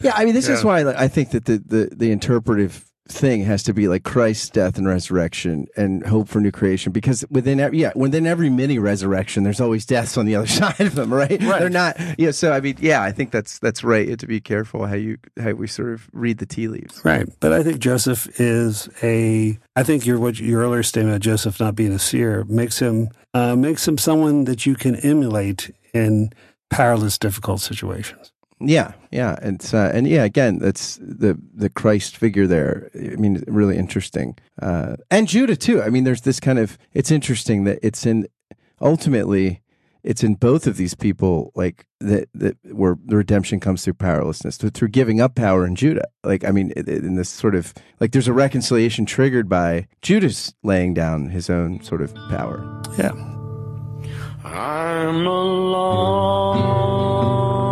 yeah, 0.00 0.12
I 0.14 0.24
mean, 0.24 0.34
this 0.34 0.48
yeah. 0.48 0.54
is 0.54 0.64
why 0.64 0.80
I 0.80 1.08
think 1.08 1.30
that 1.30 1.44
the, 1.44 1.58
the, 1.58 1.90
the 1.94 2.10
interpretive 2.10 2.84
thing 3.08 3.44
has 3.44 3.62
to 3.64 3.72
be 3.72 3.88
like 3.88 4.04
Christ's 4.04 4.50
death 4.50 4.78
and 4.78 4.86
resurrection 4.86 5.66
and 5.76 6.04
hope 6.06 6.28
for 6.28 6.40
new 6.40 6.50
creation 6.50 6.92
because 6.92 7.24
within 7.30 7.60
every, 7.60 7.78
yeah 7.78 7.92
within 7.94 8.26
every 8.26 8.50
mini 8.50 8.78
resurrection 8.78 9.44
there's 9.44 9.60
always 9.60 9.86
deaths 9.86 10.16
on 10.16 10.26
the 10.26 10.34
other 10.34 10.46
side 10.46 10.80
of 10.80 10.94
them 10.94 11.12
right, 11.12 11.30
right. 11.42 11.60
they're 11.60 11.70
not 11.70 11.96
yeah 12.18 12.30
so 12.30 12.52
I 12.52 12.60
mean 12.60 12.76
yeah 12.80 13.02
I 13.02 13.12
think 13.12 13.30
that's 13.30 13.58
that's 13.58 13.84
right. 13.84 14.04
You 14.04 14.10
have 14.10 14.18
to 14.20 14.26
be 14.26 14.40
careful 14.40 14.86
how 14.86 14.94
you 14.94 15.18
how 15.40 15.52
we 15.52 15.66
sort 15.66 15.92
of 15.92 16.08
read 16.12 16.38
the 16.38 16.46
tea 16.46 16.68
leaves. 16.68 17.00
Right. 17.04 17.28
But 17.40 17.52
I 17.52 17.62
think 17.62 17.78
Joseph 17.78 18.40
is 18.40 18.88
a 19.02 19.58
I 19.74 19.82
think 19.82 20.06
your 20.06 20.18
what 20.18 20.38
your 20.38 20.62
earlier 20.62 20.82
statement 20.82 21.16
of 21.16 21.22
Joseph 21.22 21.60
not 21.60 21.74
being 21.74 21.92
a 21.92 21.98
seer 21.98 22.44
makes 22.44 22.78
him 22.78 23.10
uh, 23.34 23.54
makes 23.54 23.86
him 23.86 23.98
someone 23.98 24.44
that 24.44 24.66
you 24.66 24.74
can 24.74 24.96
emulate 24.96 25.70
in 25.94 26.30
powerless 26.70 27.18
difficult 27.18 27.60
situations 27.60 28.32
yeah, 28.60 28.92
yeah, 29.10 29.36
it's 29.42 29.74
uh, 29.74 29.90
and 29.92 30.06
yeah, 30.06 30.24
again, 30.24 30.58
that's 30.58 30.96
the 30.96 31.38
the 31.54 31.68
Christ 31.68 32.16
figure 32.16 32.46
there. 32.46 32.90
I 32.94 33.16
mean, 33.16 33.42
really 33.46 33.76
interesting, 33.76 34.38
uh, 34.62 34.96
and 35.10 35.28
Judah 35.28 35.56
too. 35.56 35.82
I 35.82 35.90
mean, 35.90 36.04
there's 36.04 36.22
this 36.22 36.40
kind 36.40 36.58
of 36.58 36.78
it's 36.94 37.10
interesting 37.10 37.64
that 37.64 37.78
it's 37.82 38.06
in 38.06 38.26
ultimately 38.80 39.62
it's 40.06 40.22
in 40.22 40.34
both 40.34 40.66
of 40.68 40.76
these 40.76 40.94
people 40.94 41.52
like 41.54 41.84
that 42.00 42.28
that 42.32 42.56
where 42.72 42.96
the 43.04 43.16
redemption 43.16 43.60
comes 43.60 43.84
through 43.84 43.94
powerlessness 43.94 44.56
through 44.56 44.88
giving 44.88 45.20
up 45.20 45.34
power 45.34 45.66
in 45.66 45.74
Judah. 45.74 46.06
Like 46.24 46.44
I 46.44 46.50
mean, 46.50 46.70
in 46.70 47.16
this 47.16 47.28
sort 47.28 47.56
of 47.56 47.74
like 48.00 48.12
there's 48.12 48.28
a 48.28 48.32
reconciliation 48.32 49.04
triggered 49.04 49.48
by 49.48 49.88
Judah's 50.00 50.54
laying 50.62 50.94
down 50.94 51.30
his 51.30 51.50
own 51.50 51.82
sort 51.82 52.00
of 52.00 52.14
power. 52.30 52.82
Yeah. 52.96 53.12
I'm 54.44 55.26
alone 55.26 56.62
from 56.62 57.65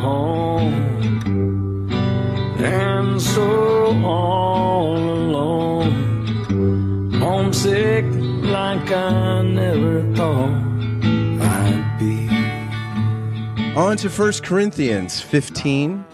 home. 0.00 1.90
And 2.58 3.20
so 3.20 3.92
all 4.04 4.96
alone. 4.96 5.92
Homesick 7.14 8.04
like 8.44 8.90
I 8.90 9.42
never 9.42 10.02
thought 10.14 10.70
on 13.76 13.96
to 13.96 14.10
First 14.10 14.42
Corinthians 14.42 15.20
15 15.20 16.04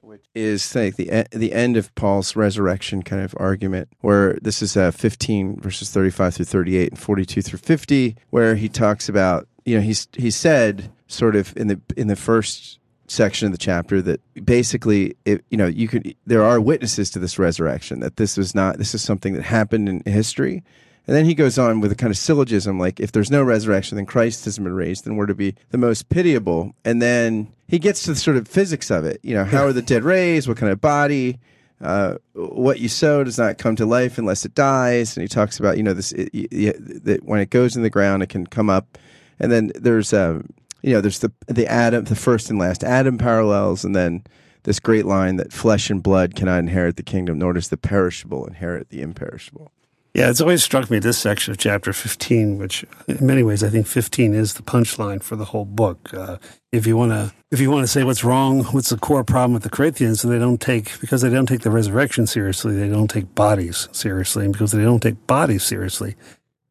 which 0.00 0.24
is 0.34 0.74
like 0.74 0.96
the 0.96 1.26
the 1.32 1.52
end 1.52 1.76
of 1.76 1.94
Paul's 1.94 2.34
resurrection 2.34 3.02
kind 3.02 3.22
of 3.22 3.34
argument, 3.38 3.88
where 4.00 4.38
this 4.40 4.62
is 4.62 4.76
uh, 4.76 4.90
15 4.90 5.60
verses 5.60 5.90
35 5.90 6.34
through 6.34 6.44
38 6.46 6.90
and 6.92 6.98
42 6.98 7.42
through 7.42 7.58
50, 7.58 8.16
where 8.30 8.56
he 8.56 8.68
talks 8.68 9.08
about 9.08 9.46
you 9.64 9.76
know 9.76 9.82
he's 9.82 10.08
he 10.14 10.30
said 10.30 10.90
sort 11.06 11.36
of 11.36 11.56
in 11.56 11.68
the 11.68 11.80
in 11.96 12.08
the 12.08 12.16
first 12.16 12.78
section 13.10 13.46
of 13.46 13.52
the 13.52 13.58
chapter 13.58 14.02
that 14.02 14.20
basically 14.44 15.16
it, 15.24 15.44
you 15.50 15.56
know 15.56 15.66
you 15.66 15.88
could 15.88 16.14
there 16.26 16.42
are 16.42 16.60
witnesses 16.60 17.10
to 17.10 17.18
this 17.18 17.38
resurrection 17.38 18.00
that 18.00 18.16
this 18.16 18.36
was 18.36 18.54
not 18.54 18.78
this 18.78 18.94
is 18.94 19.02
something 19.02 19.34
that 19.34 19.42
happened 19.42 19.88
in 19.88 20.02
history. 20.04 20.62
And 21.06 21.16
then 21.16 21.24
he 21.24 21.34
goes 21.34 21.58
on 21.58 21.80
with 21.80 21.90
a 21.90 21.94
kind 21.94 22.10
of 22.10 22.18
syllogism 22.18 22.78
like 22.78 23.00
if 23.00 23.12
there's 23.12 23.30
no 23.30 23.42
resurrection 23.42 23.96
then 23.96 24.04
christ 24.04 24.44
hasn't 24.44 24.64
been 24.64 24.74
raised 24.74 25.06
then 25.06 25.16
we're 25.16 25.26
to 25.26 25.34
be 25.34 25.54
the 25.70 25.78
most 25.78 26.08
pitiable. 26.10 26.74
And 26.84 27.00
then 27.00 27.52
he 27.66 27.78
gets 27.78 28.02
to 28.02 28.10
the 28.10 28.16
sort 28.16 28.36
of 28.36 28.46
physics 28.46 28.90
of 28.90 29.04
it. 29.04 29.20
You 29.22 29.34
know 29.34 29.44
how 29.44 29.64
are 29.64 29.72
the 29.72 29.82
dead 29.82 30.04
raised? 30.04 30.48
What 30.48 30.58
kind 30.58 30.72
of 30.72 30.80
body? 30.80 31.38
Uh, 31.80 32.16
what 32.32 32.80
you 32.80 32.88
sow 32.88 33.22
does 33.22 33.38
not 33.38 33.56
come 33.56 33.76
to 33.76 33.86
life 33.86 34.18
unless 34.18 34.44
it 34.44 34.52
dies. 34.54 35.16
And 35.16 35.22
he 35.22 35.28
talks 35.28 35.58
about 35.58 35.76
you 35.76 35.82
know 35.82 35.94
this 35.94 36.12
it, 36.12 36.30
it, 36.34 37.04
that 37.04 37.24
when 37.24 37.40
it 37.40 37.50
goes 37.50 37.76
in 37.76 37.82
the 37.82 37.90
ground 37.90 38.22
it 38.22 38.28
can 38.28 38.46
come 38.46 38.68
up. 38.68 38.98
And 39.40 39.52
then 39.52 39.70
there's 39.76 40.12
um, 40.12 40.48
you 40.82 40.92
know, 40.92 41.00
there's 41.00 41.20
the 41.20 41.32
the 41.46 41.66
Adam, 41.66 42.04
the 42.04 42.16
first 42.16 42.50
and 42.50 42.58
last 42.58 42.84
Adam 42.84 43.18
parallels, 43.18 43.84
and 43.84 43.94
then 43.94 44.24
this 44.64 44.80
great 44.80 45.06
line 45.06 45.36
that 45.36 45.52
flesh 45.52 45.90
and 45.90 46.02
blood 46.02 46.34
cannot 46.34 46.58
inherit 46.58 46.96
the 46.96 47.02
kingdom, 47.02 47.38
nor 47.38 47.52
does 47.52 47.68
the 47.68 47.76
perishable 47.76 48.46
inherit 48.46 48.90
the 48.90 49.02
imperishable. 49.02 49.72
Yeah, 50.14 50.30
it's 50.30 50.40
always 50.40 50.64
struck 50.64 50.90
me 50.90 50.98
this 50.98 51.18
section 51.18 51.52
of 51.52 51.58
chapter 51.58 51.92
15, 51.92 52.58
which 52.58 52.84
in 53.06 53.24
many 53.24 53.42
ways 53.42 53.62
I 53.62 53.68
think 53.68 53.86
15 53.86 54.34
is 54.34 54.54
the 54.54 54.62
punchline 54.62 55.22
for 55.22 55.36
the 55.36 55.44
whole 55.44 55.64
book. 55.64 56.12
Uh, 56.12 56.38
if 56.72 56.86
you 56.86 56.96
want 56.96 57.12
to, 57.12 57.32
if 57.50 57.60
you 57.60 57.70
want 57.70 57.84
to 57.84 57.88
say 57.88 58.04
what's 58.04 58.24
wrong, 58.24 58.64
what's 58.64 58.90
the 58.90 58.96
core 58.96 59.22
problem 59.22 59.52
with 59.52 59.62
the 59.62 59.70
Corinthians, 59.70 60.24
and 60.24 60.32
they 60.32 60.38
don't 60.38 60.60
take 60.60 60.98
because 61.00 61.22
they 61.22 61.30
don't 61.30 61.46
take 61.46 61.60
the 61.60 61.70
resurrection 61.70 62.26
seriously. 62.26 62.74
They 62.74 62.88
don't 62.88 63.08
take 63.08 63.34
bodies 63.34 63.88
seriously, 63.92 64.44
and 64.44 64.52
because 64.52 64.72
they 64.72 64.82
don't 64.82 65.02
take 65.02 65.26
bodies 65.26 65.62
seriously, 65.62 66.16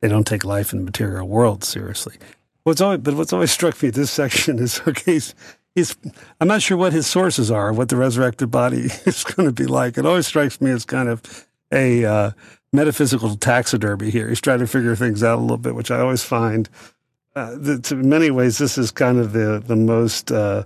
they 0.02 0.10
don't 0.10 0.28
take 0.28 0.44
life 0.44 0.74
in 0.74 0.80
the 0.80 0.86
material 0.86 1.28
world 1.28 1.64
seriously. 1.64 2.16
What's 2.68 2.82
always, 2.82 3.00
but 3.00 3.14
what's 3.14 3.32
always 3.32 3.52
struck 3.60 3.82
me 3.82 3.92
this 3.92 4.12
section 4.12 4.60
is 4.60 4.82
okay. 4.86 5.22
I'm 6.42 6.50
not 6.50 6.62
sure 6.62 6.76
what 6.76 6.92
his 6.92 7.08
sources 7.08 7.50
are, 7.50 7.72
what 7.72 7.88
the 7.88 7.96
resurrected 7.96 8.52
body 8.52 8.90
is 9.06 9.24
going 9.24 9.48
to 9.48 9.54
be 9.54 9.66
like. 9.66 9.98
It 9.98 10.06
always 10.06 10.28
strikes 10.28 10.60
me 10.60 10.72
as 10.72 10.84
kind 10.84 11.08
of 11.08 11.48
a 11.72 12.04
uh, 12.04 12.32
metaphysical 12.74 13.38
taxidermy 13.38 14.10
here. 14.10 14.28
He's 14.28 14.42
trying 14.42 14.60
to 14.60 14.68
figure 14.68 14.98
things 14.98 15.24
out 15.24 15.40
a 15.40 15.42
little 15.42 15.58
bit, 15.58 15.76
which 15.76 15.92
I 15.92 16.02
always 16.02 16.26
find. 16.26 16.68
Uh, 17.38 17.56
that 17.56 17.90
in 17.90 18.10
many 18.10 18.32
ways, 18.32 18.58
this 18.58 18.78
is 18.78 18.92
kind 18.92 19.18
of 19.18 19.32
the 19.32 19.64
the 19.66 19.78
most 19.78 20.30
uh, 20.30 20.64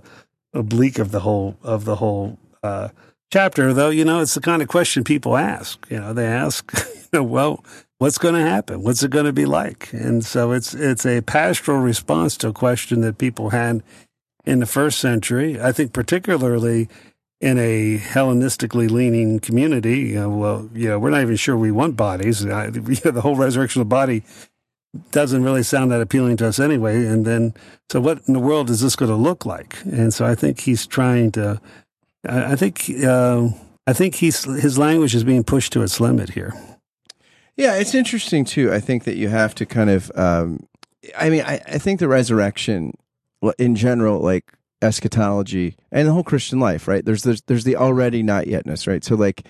oblique 0.54 0.98
of 0.98 1.12
the 1.12 1.20
whole 1.20 1.56
of 1.62 1.84
the 1.84 1.94
whole 1.94 2.36
uh, 2.64 2.88
chapter. 3.30 3.72
Though 3.72 3.90
you 3.90 4.04
know, 4.04 4.20
it's 4.20 4.34
the 4.34 4.40
kind 4.40 4.60
of 4.60 4.66
question 4.66 5.04
people 5.04 5.36
ask. 5.36 5.86
You 5.88 6.00
know, 6.00 6.12
they 6.12 6.26
ask, 6.26 6.72
well, 7.20 7.64
what's 7.98 8.18
going 8.18 8.34
to 8.34 8.40
happen? 8.40 8.82
What's 8.82 9.02
it 9.02 9.10
going 9.10 9.26
to 9.26 9.32
be 9.32 9.44
like? 9.44 9.92
And 9.92 10.24
so 10.24 10.52
it's 10.52 10.74
it's 10.74 11.04
a 11.04 11.20
pastoral 11.22 11.80
response 11.80 12.36
to 12.38 12.48
a 12.48 12.52
question 12.52 13.02
that 13.02 13.18
people 13.18 13.50
had 13.50 13.82
in 14.44 14.60
the 14.60 14.66
first 14.66 14.98
century. 14.98 15.60
I 15.60 15.72
think 15.72 15.92
particularly 15.92 16.88
in 17.40 17.58
a 17.58 17.98
Hellenistically 17.98 18.88
leaning 18.88 19.40
community. 19.40 19.98
You 19.98 20.14
know, 20.14 20.30
well, 20.30 20.70
you 20.72 20.88
know, 20.88 20.98
we're 20.98 21.10
not 21.10 21.22
even 21.22 21.36
sure 21.36 21.56
we 21.56 21.72
want 21.72 21.96
bodies. 21.96 22.46
I, 22.46 22.66
you 22.68 22.96
know, 23.04 23.10
the 23.10 23.20
whole 23.20 23.36
resurrection 23.36 23.82
of 23.82 23.88
the 23.88 23.94
body 23.94 24.22
doesn't 25.10 25.42
really 25.42 25.62
sound 25.62 25.90
that 25.90 26.00
appealing 26.00 26.36
to 26.38 26.46
us 26.46 26.60
anyway. 26.60 27.04
And 27.04 27.24
then, 27.26 27.54
so 27.90 28.00
what 28.00 28.20
in 28.26 28.34
the 28.34 28.40
world 28.40 28.70
is 28.70 28.80
this 28.80 28.94
going 28.94 29.10
to 29.10 29.16
look 29.16 29.44
like? 29.44 29.82
And 29.84 30.14
so 30.14 30.24
I 30.24 30.34
think 30.34 30.60
he's 30.60 30.86
trying 30.86 31.32
to. 31.32 31.60
I, 32.26 32.52
I 32.52 32.56
think. 32.56 32.90
Uh, 33.04 33.48
I 33.84 33.92
think 33.92 34.14
he's 34.14 34.44
his 34.44 34.78
language 34.78 35.12
is 35.12 35.24
being 35.24 35.42
pushed 35.42 35.72
to 35.72 35.82
its 35.82 35.98
limit 35.98 36.30
here. 36.30 36.54
Yeah, 37.62 37.74
it's 37.76 37.94
interesting 37.94 38.44
too. 38.44 38.72
I 38.72 38.80
think 38.80 39.04
that 39.04 39.14
you 39.14 39.28
have 39.28 39.54
to 39.54 39.64
kind 39.64 39.88
of, 39.88 40.10
um, 40.16 40.66
I 41.16 41.30
mean, 41.30 41.42
I, 41.42 41.60
I 41.64 41.78
think 41.78 42.00
the 42.00 42.08
resurrection 42.08 42.92
in 43.56 43.76
general, 43.76 44.18
like 44.18 44.52
eschatology 44.82 45.76
and 45.92 46.08
the 46.08 46.12
whole 46.12 46.24
Christian 46.24 46.58
life, 46.58 46.88
right? 46.88 47.04
There's, 47.04 47.22
there's, 47.22 47.42
there's 47.42 47.62
the 47.62 47.76
already 47.76 48.20
not 48.24 48.46
yetness, 48.46 48.88
right? 48.88 49.04
So 49.04 49.14
like 49.14 49.46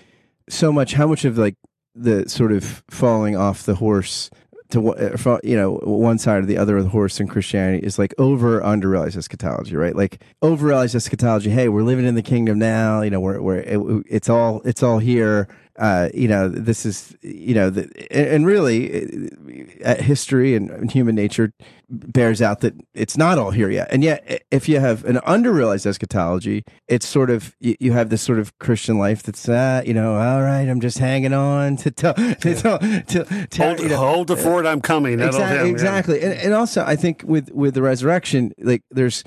so 0.47 0.71
much, 0.71 0.93
how 0.93 1.07
much 1.07 1.25
of 1.25 1.39
like 1.39 1.55
the 1.95 2.29
sort 2.29 2.51
of 2.51 2.83
falling 2.87 3.35
off 3.35 3.63
the 3.63 3.73
horse 3.73 4.29
to 4.69 4.93
uh, 4.93 5.39
you 5.43 5.55
know 5.55 5.79
one 5.83 6.17
side 6.17 6.43
or 6.43 6.45
the 6.45 6.57
other 6.57 6.77
of 6.77 6.83
the 6.83 6.89
horse 6.89 7.19
in 7.19 7.27
Christianity 7.27 7.85
is 7.85 7.99
like 7.99 8.13
over 8.17 8.59
underrealized 8.61 9.15
eschatology, 9.15 9.75
right? 9.75 9.95
Like 9.95 10.21
over 10.41 10.71
overrealized 10.71 10.95
eschatology. 10.95 11.51
Hey, 11.51 11.69
we're 11.69 11.83
living 11.83 12.05
in 12.05 12.15
the 12.15 12.23
kingdom 12.23 12.57
now. 12.59 13.01
You 13.01 13.11
know, 13.11 13.19
we're, 13.19 13.41
we're 13.41 13.57
it, 13.57 14.05
it's 14.09 14.29
all 14.29 14.61
it's 14.65 14.81
all 14.81 14.99
here 14.99 15.47
uh, 15.79 16.09
you 16.13 16.27
know, 16.27 16.47
this 16.47 16.85
is, 16.85 17.15
you 17.21 17.55
know, 17.55 17.69
the, 17.69 17.89
and 18.11 18.45
really, 18.45 19.29
uh, 19.83 19.95
history 19.95 20.55
and 20.55 20.91
human 20.91 21.15
nature 21.15 21.51
bears 21.89 22.41
out 22.41 22.61
that 22.61 22.73
it's 22.93 23.17
not 23.17 23.37
all 23.37 23.51
here 23.51 23.69
yet. 23.69 23.87
And 23.91 24.03
yet, 24.03 24.43
if 24.51 24.69
you 24.69 24.79
have 24.79 25.03
an 25.05 25.17
underrealized 25.17 25.85
eschatology, 25.85 26.63
it's 26.87 27.07
sort 27.07 27.29
of 27.29 27.55
you, 27.59 27.75
you 27.79 27.91
have 27.91 28.09
this 28.09 28.21
sort 28.21 28.37
of 28.37 28.57
Christian 28.59 28.99
life 28.99 29.23
that's, 29.23 29.49
uh, 29.49 29.81
you 29.85 29.93
know, 29.93 30.15
all 30.15 30.41
right, 30.41 30.67
I'm 30.67 30.79
just 30.79 30.99
hanging 30.99 31.33
on 31.33 31.77
to 31.77 31.91
tell, 31.91 32.13
to, 32.15 32.55
tell, 32.55 32.79
to, 32.79 33.47
to 33.49 33.63
hold, 33.63 33.79
you 33.79 33.89
know, 33.89 33.97
hold 33.97 34.27
the 34.27 34.37
fort, 34.37 34.67
I'm 34.67 34.81
coming. 34.81 35.19
Exactly, 35.19 35.69
exactly. 35.69 36.19
Yeah. 36.19 36.29
And, 36.29 36.39
and 36.39 36.53
also, 36.53 36.83
I 36.83 36.95
think 36.95 37.23
with 37.25 37.51
with 37.51 37.73
the 37.73 37.81
resurrection, 37.81 38.53
like 38.59 38.83
there's 38.91 39.23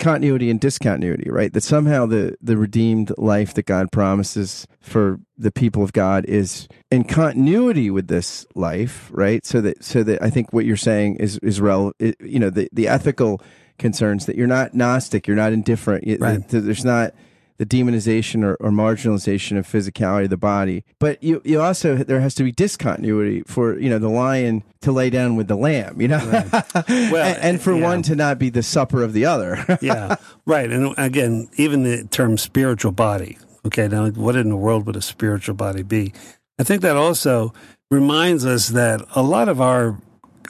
continuity 0.00 0.50
and 0.50 0.58
discontinuity, 0.58 1.30
right? 1.30 1.52
That 1.52 1.62
somehow 1.62 2.06
the 2.06 2.36
the 2.40 2.56
redeemed 2.56 3.12
life 3.16 3.54
that 3.54 3.66
God 3.66 3.92
promises 3.92 4.66
for 4.80 5.20
the 5.38 5.52
people 5.52 5.84
of 5.84 5.92
God 5.92 6.24
is 6.24 6.66
in 6.90 7.04
continuity 7.04 7.90
with 7.90 8.08
this 8.08 8.46
life, 8.54 9.08
right? 9.12 9.46
So 9.46 9.60
that 9.60 9.84
so 9.84 10.02
that 10.02 10.22
I 10.22 10.30
think 10.30 10.52
what 10.52 10.64
you're 10.64 10.76
saying 10.76 11.16
is 11.16 11.38
is 11.38 11.60
relevant. 11.60 12.16
You 12.20 12.40
know, 12.40 12.50
the 12.50 12.68
the 12.72 12.88
ethical 12.88 13.40
concerns 13.78 14.26
that 14.26 14.36
you're 14.36 14.46
not 14.46 14.74
gnostic, 14.74 15.26
you're 15.26 15.36
not 15.36 15.52
indifferent. 15.52 16.04
Right. 16.20 16.46
There's 16.48 16.84
not 16.84 17.14
the 17.60 17.66
demonization 17.66 18.42
or, 18.42 18.54
or 18.54 18.70
marginalization 18.70 19.58
of 19.58 19.66
physicality 19.66 20.24
of 20.24 20.30
the 20.30 20.38
body. 20.38 20.82
But 20.98 21.22
you, 21.22 21.42
you 21.44 21.60
also 21.60 21.96
there 21.96 22.20
has 22.20 22.34
to 22.36 22.42
be 22.42 22.52
discontinuity 22.52 23.42
for 23.46 23.78
you 23.78 23.90
know 23.90 23.98
the 23.98 24.08
lion 24.08 24.64
to 24.80 24.92
lay 24.92 25.10
down 25.10 25.36
with 25.36 25.46
the 25.46 25.56
lamb, 25.56 26.00
you 26.00 26.08
know, 26.08 26.18
Well, 26.88 27.16
and, 27.16 27.38
and 27.38 27.60
for 27.60 27.74
yeah. 27.74 27.82
one 27.82 28.00
to 28.04 28.16
not 28.16 28.38
be 28.38 28.48
the 28.48 28.62
supper 28.62 29.02
of 29.02 29.12
the 29.12 29.26
other. 29.26 29.78
yeah, 29.82 30.16
right. 30.46 30.70
And 30.70 30.94
again, 30.96 31.50
even 31.58 31.82
the 31.82 32.04
term 32.04 32.38
spiritual 32.38 32.92
body. 32.92 33.36
Okay, 33.66 33.88
now 33.88 34.08
what 34.08 34.36
in 34.36 34.48
the 34.48 34.56
world 34.56 34.86
would 34.86 34.96
a 34.96 35.02
spiritual 35.02 35.54
body 35.54 35.82
be? 35.82 36.14
I 36.58 36.64
think 36.64 36.80
that 36.80 36.96
also 36.96 37.52
reminds 37.90 38.46
us 38.46 38.68
that 38.68 39.02
a 39.14 39.22
lot 39.22 39.50
of 39.50 39.60
our 39.60 40.00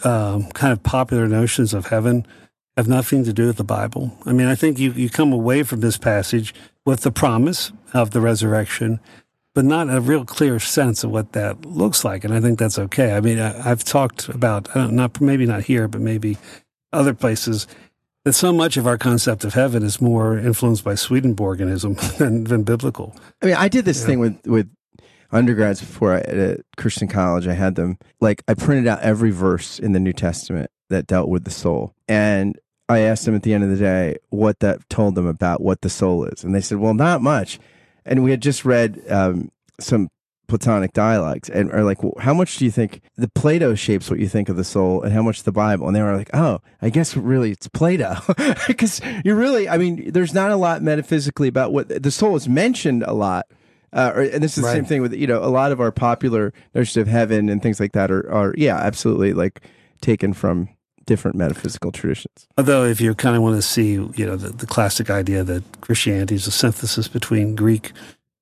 um, 0.04 0.48
kind 0.52 0.72
of 0.72 0.84
popular 0.84 1.26
notions 1.26 1.74
of 1.74 1.86
heaven 1.86 2.24
have 2.80 2.88
nothing 2.88 3.24
to 3.24 3.32
do 3.32 3.46
with 3.46 3.58
the 3.58 3.64
Bible. 3.64 4.16
I 4.24 4.32
mean, 4.32 4.46
I 4.46 4.54
think 4.54 4.78
you, 4.78 4.92
you 4.92 5.10
come 5.10 5.34
away 5.34 5.62
from 5.62 5.80
this 5.80 5.98
passage 5.98 6.54
with 6.86 7.02
the 7.02 7.12
promise 7.12 7.72
of 7.92 8.12
the 8.12 8.22
resurrection, 8.22 9.00
but 9.54 9.66
not 9.66 9.90
a 9.90 10.00
real 10.00 10.24
clear 10.24 10.58
sense 10.58 11.04
of 11.04 11.10
what 11.10 11.32
that 11.32 11.66
looks 11.66 12.04
like. 12.04 12.24
And 12.24 12.32
I 12.32 12.40
think 12.40 12.58
that's 12.58 12.78
okay. 12.78 13.12
I 13.12 13.20
mean, 13.20 13.38
I, 13.38 13.70
I've 13.70 13.84
talked 13.84 14.30
about, 14.30 14.70
I 14.74 14.80
don't, 14.80 14.94
not 14.94 15.20
maybe 15.20 15.44
not 15.44 15.64
here, 15.64 15.88
but 15.88 16.00
maybe 16.00 16.38
other 16.90 17.12
places, 17.12 17.66
that 18.24 18.32
so 18.32 18.50
much 18.50 18.78
of 18.78 18.86
our 18.86 18.96
concept 18.96 19.44
of 19.44 19.52
heaven 19.52 19.82
is 19.82 20.00
more 20.00 20.38
influenced 20.38 20.82
by 20.82 20.94
Swedenborgianism 20.94 21.94
than, 22.18 22.44
than 22.44 22.62
biblical. 22.62 23.14
I 23.42 23.46
mean, 23.46 23.56
I 23.56 23.68
did 23.68 23.84
this 23.84 24.06
thing 24.06 24.20
with 24.20 24.46
with 24.46 24.70
undergrads 25.32 25.80
before 25.80 26.14
I, 26.14 26.20
at 26.20 26.36
a 26.36 26.64
Christian 26.76 27.08
college. 27.08 27.46
I 27.46 27.52
had 27.52 27.74
them 27.74 27.98
like 28.20 28.42
I 28.48 28.54
printed 28.54 28.86
out 28.86 29.00
every 29.00 29.30
verse 29.30 29.78
in 29.78 29.92
the 29.92 30.00
New 30.00 30.12
Testament 30.12 30.70
that 30.88 31.06
dealt 31.06 31.28
with 31.28 31.44
the 31.44 31.50
soul, 31.50 31.94
and 32.08 32.58
I 32.90 33.00
asked 33.00 33.24
them 33.24 33.36
at 33.36 33.44
the 33.44 33.54
end 33.54 33.62
of 33.62 33.70
the 33.70 33.76
day 33.76 34.16
what 34.30 34.58
that 34.60 34.88
told 34.90 35.14
them 35.14 35.26
about 35.26 35.60
what 35.60 35.82
the 35.82 35.88
soul 35.88 36.24
is, 36.24 36.42
and 36.42 36.52
they 36.52 36.60
said, 36.60 36.78
"Well, 36.78 36.92
not 36.92 37.22
much." 37.22 37.60
And 38.04 38.24
we 38.24 38.32
had 38.32 38.42
just 38.42 38.64
read 38.64 39.00
um, 39.08 39.52
some 39.78 40.08
Platonic 40.48 40.92
dialogues, 40.92 41.48
and 41.48 41.70
are 41.70 41.84
like, 41.84 42.02
well, 42.02 42.14
"How 42.18 42.34
much 42.34 42.56
do 42.56 42.64
you 42.64 42.70
think 42.72 43.00
the 43.16 43.28
Plato 43.28 43.76
shapes 43.76 44.10
what 44.10 44.18
you 44.18 44.28
think 44.28 44.48
of 44.48 44.56
the 44.56 44.64
soul, 44.64 45.02
and 45.02 45.12
how 45.12 45.22
much 45.22 45.44
the 45.44 45.52
Bible?" 45.52 45.86
And 45.86 45.94
they 45.94 46.02
were 46.02 46.16
like, 46.16 46.30
"Oh, 46.34 46.60
I 46.82 46.90
guess 46.90 47.16
really 47.16 47.52
it's 47.52 47.68
Plato, 47.68 48.16
because 48.66 49.00
you 49.24 49.36
really, 49.36 49.68
I 49.68 49.78
mean, 49.78 50.10
there's 50.10 50.34
not 50.34 50.50
a 50.50 50.56
lot 50.56 50.82
metaphysically 50.82 51.46
about 51.46 51.72
what 51.72 52.02
the 52.02 52.10
soul 52.10 52.34
is 52.34 52.48
mentioned 52.48 53.04
a 53.04 53.12
lot." 53.12 53.46
Uh, 53.92 54.12
or, 54.16 54.22
and 54.22 54.42
this 54.42 54.58
is 54.58 54.64
the 54.64 54.72
same 54.72 54.84
thing 54.84 55.00
with 55.00 55.14
you 55.14 55.28
know 55.28 55.42
a 55.44 55.46
lot 55.46 55.70
of 55.70 55.80
our 55.80 55.92
popular 55.92 56.52
notions 56.74 56.96
of 56.96 57.06
heaven 57.06 57.48
and 57.48 57.62
things 57.62 57.78
like 57.78 57.92
that 57.92 58.10
are, 58.10 58.28
are 58.32 58.54
yeah 58.56 58.76
absolutely 58.76 59.32
like 59.32 59.62
taken 60.00 60.32
from 60.32 60.68
different 61.10 61.36
metaphysical 61.36 61.90
traditions. 61.90 62.46
Although, 62.56 62.84
if 62.84 63.00
you 63.00 63.12
kind 63.16 63.34
of 63.34 63.42
want 63.42 63.56
to 63.56 63.62
see, 63.62 63.94
you 63.94 64.24
know, 64.24 64.36
the, 64.36 64.50
the 64.50 64.66
classic 64.66 65.10
idea 65.10 65.42
that 65.42 65.64
Christianity 65.80 66.36
is 66.36 66.46
a 66.46 66.52
synthesis 66.52 67.08
between 67.08 67.56
Greek 67.56 67.90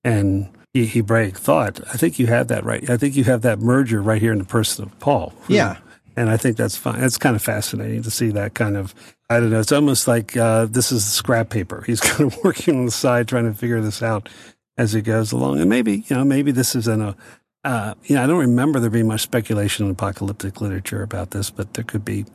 and 0.04 0.50
He- 0.74 0.86
Hebraic 0.86 1.38
thought, 1.38 1.80
I 1.88 1.96
think 1.96 2.18
you 2.18 2.26
have 2.26 2.48
that 2.48 2.64
right. 2.64 2.90
I 2.90 2.98
think 2.98 3.16
you 3.16 3.24
have 3.24 3.40
that 3.40 3.58
merger 3.58 4.02
right 4.02 4.20
here 4.20 4.32
in 4.32 4.38
the 4.38 4.44
person 4.44 4.84
of 4.84 5.00
Paul. 5.00 5.32
Yeah. 5.48 5.78
And 6.14 6.28
I 6.28 6.36
think 6.36 6.58
that's 6.58 6.76
fine. 6.76 7.02
It's 7.02 7.16
kind 7.16 7.34
of 7.34 7.40
fascinating 7.40 8.02
to 8.02 8.10
see 8.10 8.28
that 8.32 8.52
kind 8.52 8.76
of, 8.76 8.94
I 9.30 9.40
don't 9.40 9.48
know, 9.48 9.60
it's 9.60 9.72
almost 9.72 10.06
like 10.06 10.36
uh, 10.36 10.66
this 10.66 10.92
is 10.92 11.06
scrap 11.06 11.48
paper. 11.48 11.82
He's 11.86 12.00
kind 12.10 12.30
of 12.30 12.36
working 12.44 12.76
on 12.76 12.84
the 12.84 12.90
side 12.90 13.28
trying 13.28 13.50
to 13.50 13.54
figure 13.54 13.80
this 13.80 14.02
out 14.02 14.28
as 14.76 14.92
he 14.92 15.00
goes 15.00 15.32
along. 15.32 15.58
And 15.58 15.70
maybe, 15.70 16.04
you 16.06 16.16
know, 16.16 16.24
maybe 16.24 16.50
this 16.50 16.76
is 16.76 16.86
in 16.86 17.00
a, 17.00 17.16
uh, 17.64 17.94
you 18.04 18.14
know, 18.14 18.24
I 18.24 18.26
don't 18.26 18.38
remember 18.38 18.78
there 18.78 18.90
being 18.90 19.08
much 19.08 19.22
speculation 19.22 19.86
in 19.86 19.92
apocalyptic 19.92 20.60
literature 20.60 21.02
about 21.02 21.30
this, 21.30 21.48
but 21.48 21.74
there 21.74 21.84
could 21.84 22.04
be 22.04 22.26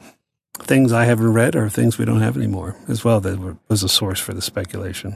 things 0.59 0.93
I 0.93 1.05
haven't 1.05 1.33
read 1.33 1.55
or 1.55 1.69
things 1.69 1.97
we 1.97 2.05
don't 2.05 2.21
have 2.21 2.37
anymore 2.37 2.75
as 2.87 3.03
well 3.03 3.19
that 3.21 3.39
were, 3.39 3.57
was 3.69 3.83
a 3.83 3.89
source 3.89 4.19
for 4.19 4.33
the 4.33 4.41
speculation. 4.41 5.15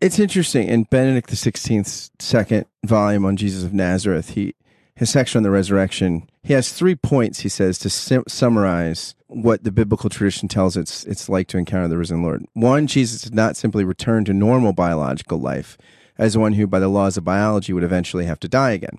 It's 0.00 0.18
interesting 0.18 0.68
in 0.68 0.84
Benedict 0.84 1.30
XVI's 1.30 2.10
second 2.18 2.66
volume 2.84 3.24
on 3.24 3.36
Jesus 3.36 3.64
of 3.64 3.72
Nazareth. 3.72 4.30
He 4.30 4.54
his 4.98 5.10
section 5.10 5.38
on 5.38 5.42
the 5.44 5.50
resurrection. 5.50 6.28
He 6.42 6.54
has 6.54 6.72
three 6.72 6.96
points. 6.96 7.40
He 7.40 7.48
says 7.48 7.78
to 7.78 7.90
sim- 7.90 8.24
summarize 8.26 9.14
what 9.28 9.62
the 9.62 9.70
biblical 9.70 10.10
tradition 10.10 10.48
tells 10.48 10.76
it's 10.76 11.04
it's 11.04 11.28
like 11.28 11.46
to 11.48 11.58
encounter 11.58 11.86
the 11.86 11.98
risen 11.98 12.22
Lord. 12.22 12.44
One, 12.54 12.88
Jesus 12.88 13.22
did 13.22 13.34
not 13.34 13.56
simply 13.56 13.84
return 13.84 14.24
to 14.24 14.32
normal 14.32 14.72
biological 14.72 15.38
life 15.38 15.78
as 16.18 16.36
one 16.36 16.54
who, 16.54 16.66
by 16.66 16.80
the 16.80 16.88
laws 16.88 17.16
of 17.16 17.24
biology, 17.24 17.72
would 17.72 17.84
eventually 17.84 18.24
have 18.24 18.40
to 18.40 18.48
die 18.48 18.72
again. 18.72 18.98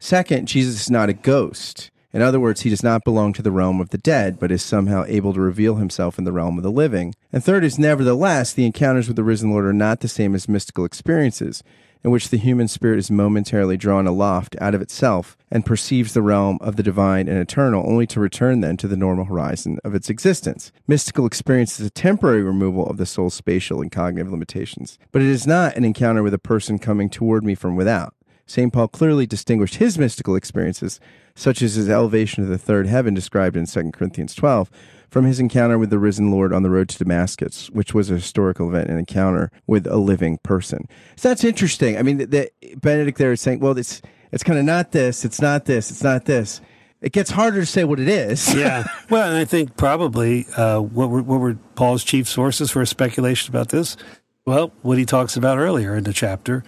Second, 0.00 0.48
Jesus 0.48 0.80
is 0.80 0.90
not 0.90 1.08
a 1.08 1.12
ghost. 1.12 1.90
In 2.12 2.22
other 2.22 2.40
words, 2.40 2.62
he 2.62 2.70
does 2.70 2.82
not 2.82 3.04
belong 3.04 3.32
to 3.34 3.42
the 3.42 3.52
realm 3.52 3.80
of 3.80 3.90
the 3.90 3.98
dead, 3.98 4.40
but 4.40 4.50
is 4.50 4.62
somehow 4.62 5.04
able 5.06 5.32
to 5.32 5.40
reveal 5.40 5.76
himself 5.76 6.18
in 6.18 6.24
the 6.24 6.32
realm 6.32 6.56
of 6.58 6.64
the 6.64 6.70
living. 6.70 7.14
And 7.32 7.44
third 7.44 7.62
is, 7.62 7.78
nevertheless, 7.78 8.52
the 8.52 8.66
encounters 8.66 9.06
with 9.06 9.16
the 9.16 9.22
risen 9.22 9.50
Lord 9.50 9.64
are 9.64 9.72
not 9.72 10.00
the 10.00 10.08
same 10.08 10.34
as 10.34 10.48
mystical 10.48 10.84
experiences, 10.84 11.62
in 12.02 12.10
which 12.10 12.30
the 12.30 12.36
human 12.36 12.66
spirit 12.66 12.98
is 12.98 13.10
momentarily 13.10 13.76
drawn 13.76 14.06
aloft 14.06 14.56
out 14.60 14.74
of 14.74 14.82
itself 14.82 15.36
and 15.52 15.66
perceives 15.66 16.12
the 16.12 16.22
realm 16.22 16.58
of 16.60 16.76
the 16.76 16.82
divine 16.82 17.28
and 17.28 17.38
eternal, 17.38 17.84
only 17.86 18.06
to 18.08 18.18
return 18.18 18.60
then 18.60 18.76
to 18.76 18.88
the 18.88 18.96
normal 18.96 19.26
horizon 19.26 19.78
of 19.84 19.94
its 19.94 20.10
existence. 20.10 20.72
Mystical 20.88 21.26
experience 21.26 21.78
is 21.78 21.86
a 21.86 21.90
temporary 21.90 22.42
removal 22.42 22.86
of 22.86 22.96
the 22.96 23.06
soul's 23.06 23.34
spatial 23.34 23.80
and 23.82 23.92
cognitive 23.92 24.32
limitations, 24.32 24.98
but 25.12 25.22
it 25.22 25.28
is 25.28 25.46
not 25.46 25.76
an 25.76 25.84
encounter 25.84 26.22
with 26.22 26.34
a 26.34 26.38
person 26.38 26.78
coming 26.78 27.08
toward 27.08 27.44
me 27.44 27.54
from 27.54 27.76
without. 27.76 28.14
St. 28.50 28.72
Paul 28.72 28.88
clearly 28.88 29.26
distinguished 29.26 29.76
his 29.76 29.96
mystical 29.96 30.34
experiences, 30.34 30.98
such 31.36 31.62
as 31.62 31.76
his 31.76 31.88
elevation 31.88 32.42
to 32.42 32.50
the 32.50 32.58
third 32.58 32.88
heaven 32.88 33.14
described 33.14 33.56
in 33.56 33.64
2 33.64 33.92
Corinthians 33.92 34.34
12, 34.34 34.68
from 35.08 35.24
his 35.24 35.38
encounter 35.38 35.78
with 35.78 35.90
the 35.90 36.00
risen 36.00 36.32
Lord 36.32 36.52
on 36.52 36.64
the 36.64 36.70
road 36.70 36.88
to 36.88 36.98
Damascus, 36.98 37.70
which 37.70 37.94
was 37.94 38.10
a 38.10 38.14
historical 38.14 38.68
event, 38.68 38.90
an 38.90 38.98
encounter 38.98 39.52
with 39.68 39.86
a 39.86 39.98
living 39.98 40.38
person. 40.38 40.88
So 41.14 41.28
that's 41.28 41.44
interesting. 41.44 41.96
I 41.96 42.02
mean, 42.02 42.18
the, 42.18 42.26
the, 42.26 42.50
Benedict 42.74 43.18
there 43.18 43.30
is 43.30 43.40
saying, 43.40 43.60
well, 43.60 43.78
it's, 43.78 44.02
it's 44.32 44.42
kind 44.42 44.58
of 44.58 44.64
not 44.64 44.90
this, 44.90 45.24
it's 45.24 45.40
not 45.40 45.66
this, 45.66 45.92
it's 45.92 46.02
not 46.02 46.24
this. 46.24 46.60
It 47.00 47.12
gets 47.12 47.30
harder 47.30 47.60
to 47.60 47.66
say 47.66 47.84
what 47.84 48.00
it 48.00 48.08
is. 48.08 48.52
Yeah. 48.52 48.84
well, 49.10 49.28
and 49.28 49.38
I 49.38 49.44
think 49.44 49.76
probably 49.76 50.46
uh, 50.56 50.80
what, 50.80 51.08
were, 51.08 51.22
what 51.22 51.38
were 51.38 51.54
Paul's 51.76 52.02
chief 52.02 52.28
sources 52.28 52.72
for 52.72 52.84
speculation 52.84 53.50
about 53.52 53.68
this? 53.68 53.96
Well, 54.44 54.72
what 54.82 54.98
he 54.98 55.04
talks 55.04 55.36
about 55.36 55.58
earlier 55.58 55.94
in 55.94 56.02
the 56.02 56.12
chapter 56.12 56.64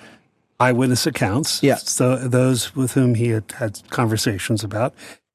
eyewitness 0.63 1.07
accounts. 1.07 1.63
Yeah. 1.63 1.77
So 1.77 2.17
those 2.17 2.75
with 2.77 2.93
whom 2.93 3.15
he 3.15 3.29
had 3.29 3.51
had 3.53 3.81
conversations 3.91 4.63
about. 4.65 4.95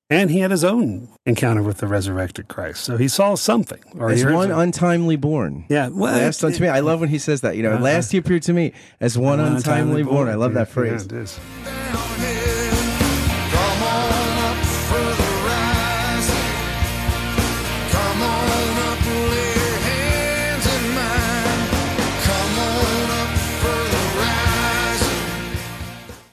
And 0.10 0.32
he 0.32 0.40
had 0.40 0.52
his 0.52 0.64
own 0.64 1.10
encounter 1.26 1.62
with 1.62 1.80
the 1.80 1.88
resurrected 1.88 2.48
Christ. 2.48 2.86
So 2.86 2.96
he 2.96 3.10
saw 3.10 3.36
something. 3.36 3.80
Or 4.00 4.10
As 4.10 4.24
one 4.24 4.52
untimely 4.52 5.18
born. 5.18 5.66
yeah. 5.68 5.90
Well, 5.90 6.14
Last 6.18 6.42
unto 6.46 6.62
me. 6.62 6.70
I 6.70 6.80
love 6.80 7.02
when 7.02 7.10
he 7.10 7.20
says 7.20 7.42
that. 7.42 7.58
You 7.58 7.64
know, 7.64 7.74
Uh-huh. 7.74 7.84
last 7.84 8.14
he 8.14 8.18
appeared 8.18 8.44
to 8.44 8.54
me 8.54 8.72
as 9.02 9.18
one 9.18 9.42
untimely 9.42 10.04
born. 10.04 10.30
I 10.30 10.36
love 10.36 10.54
that 10.54 10.70
phrase. 10.70 11.06
Yeah, 11.12 11.18
it 11.18 11.24
is. 11.24 11.40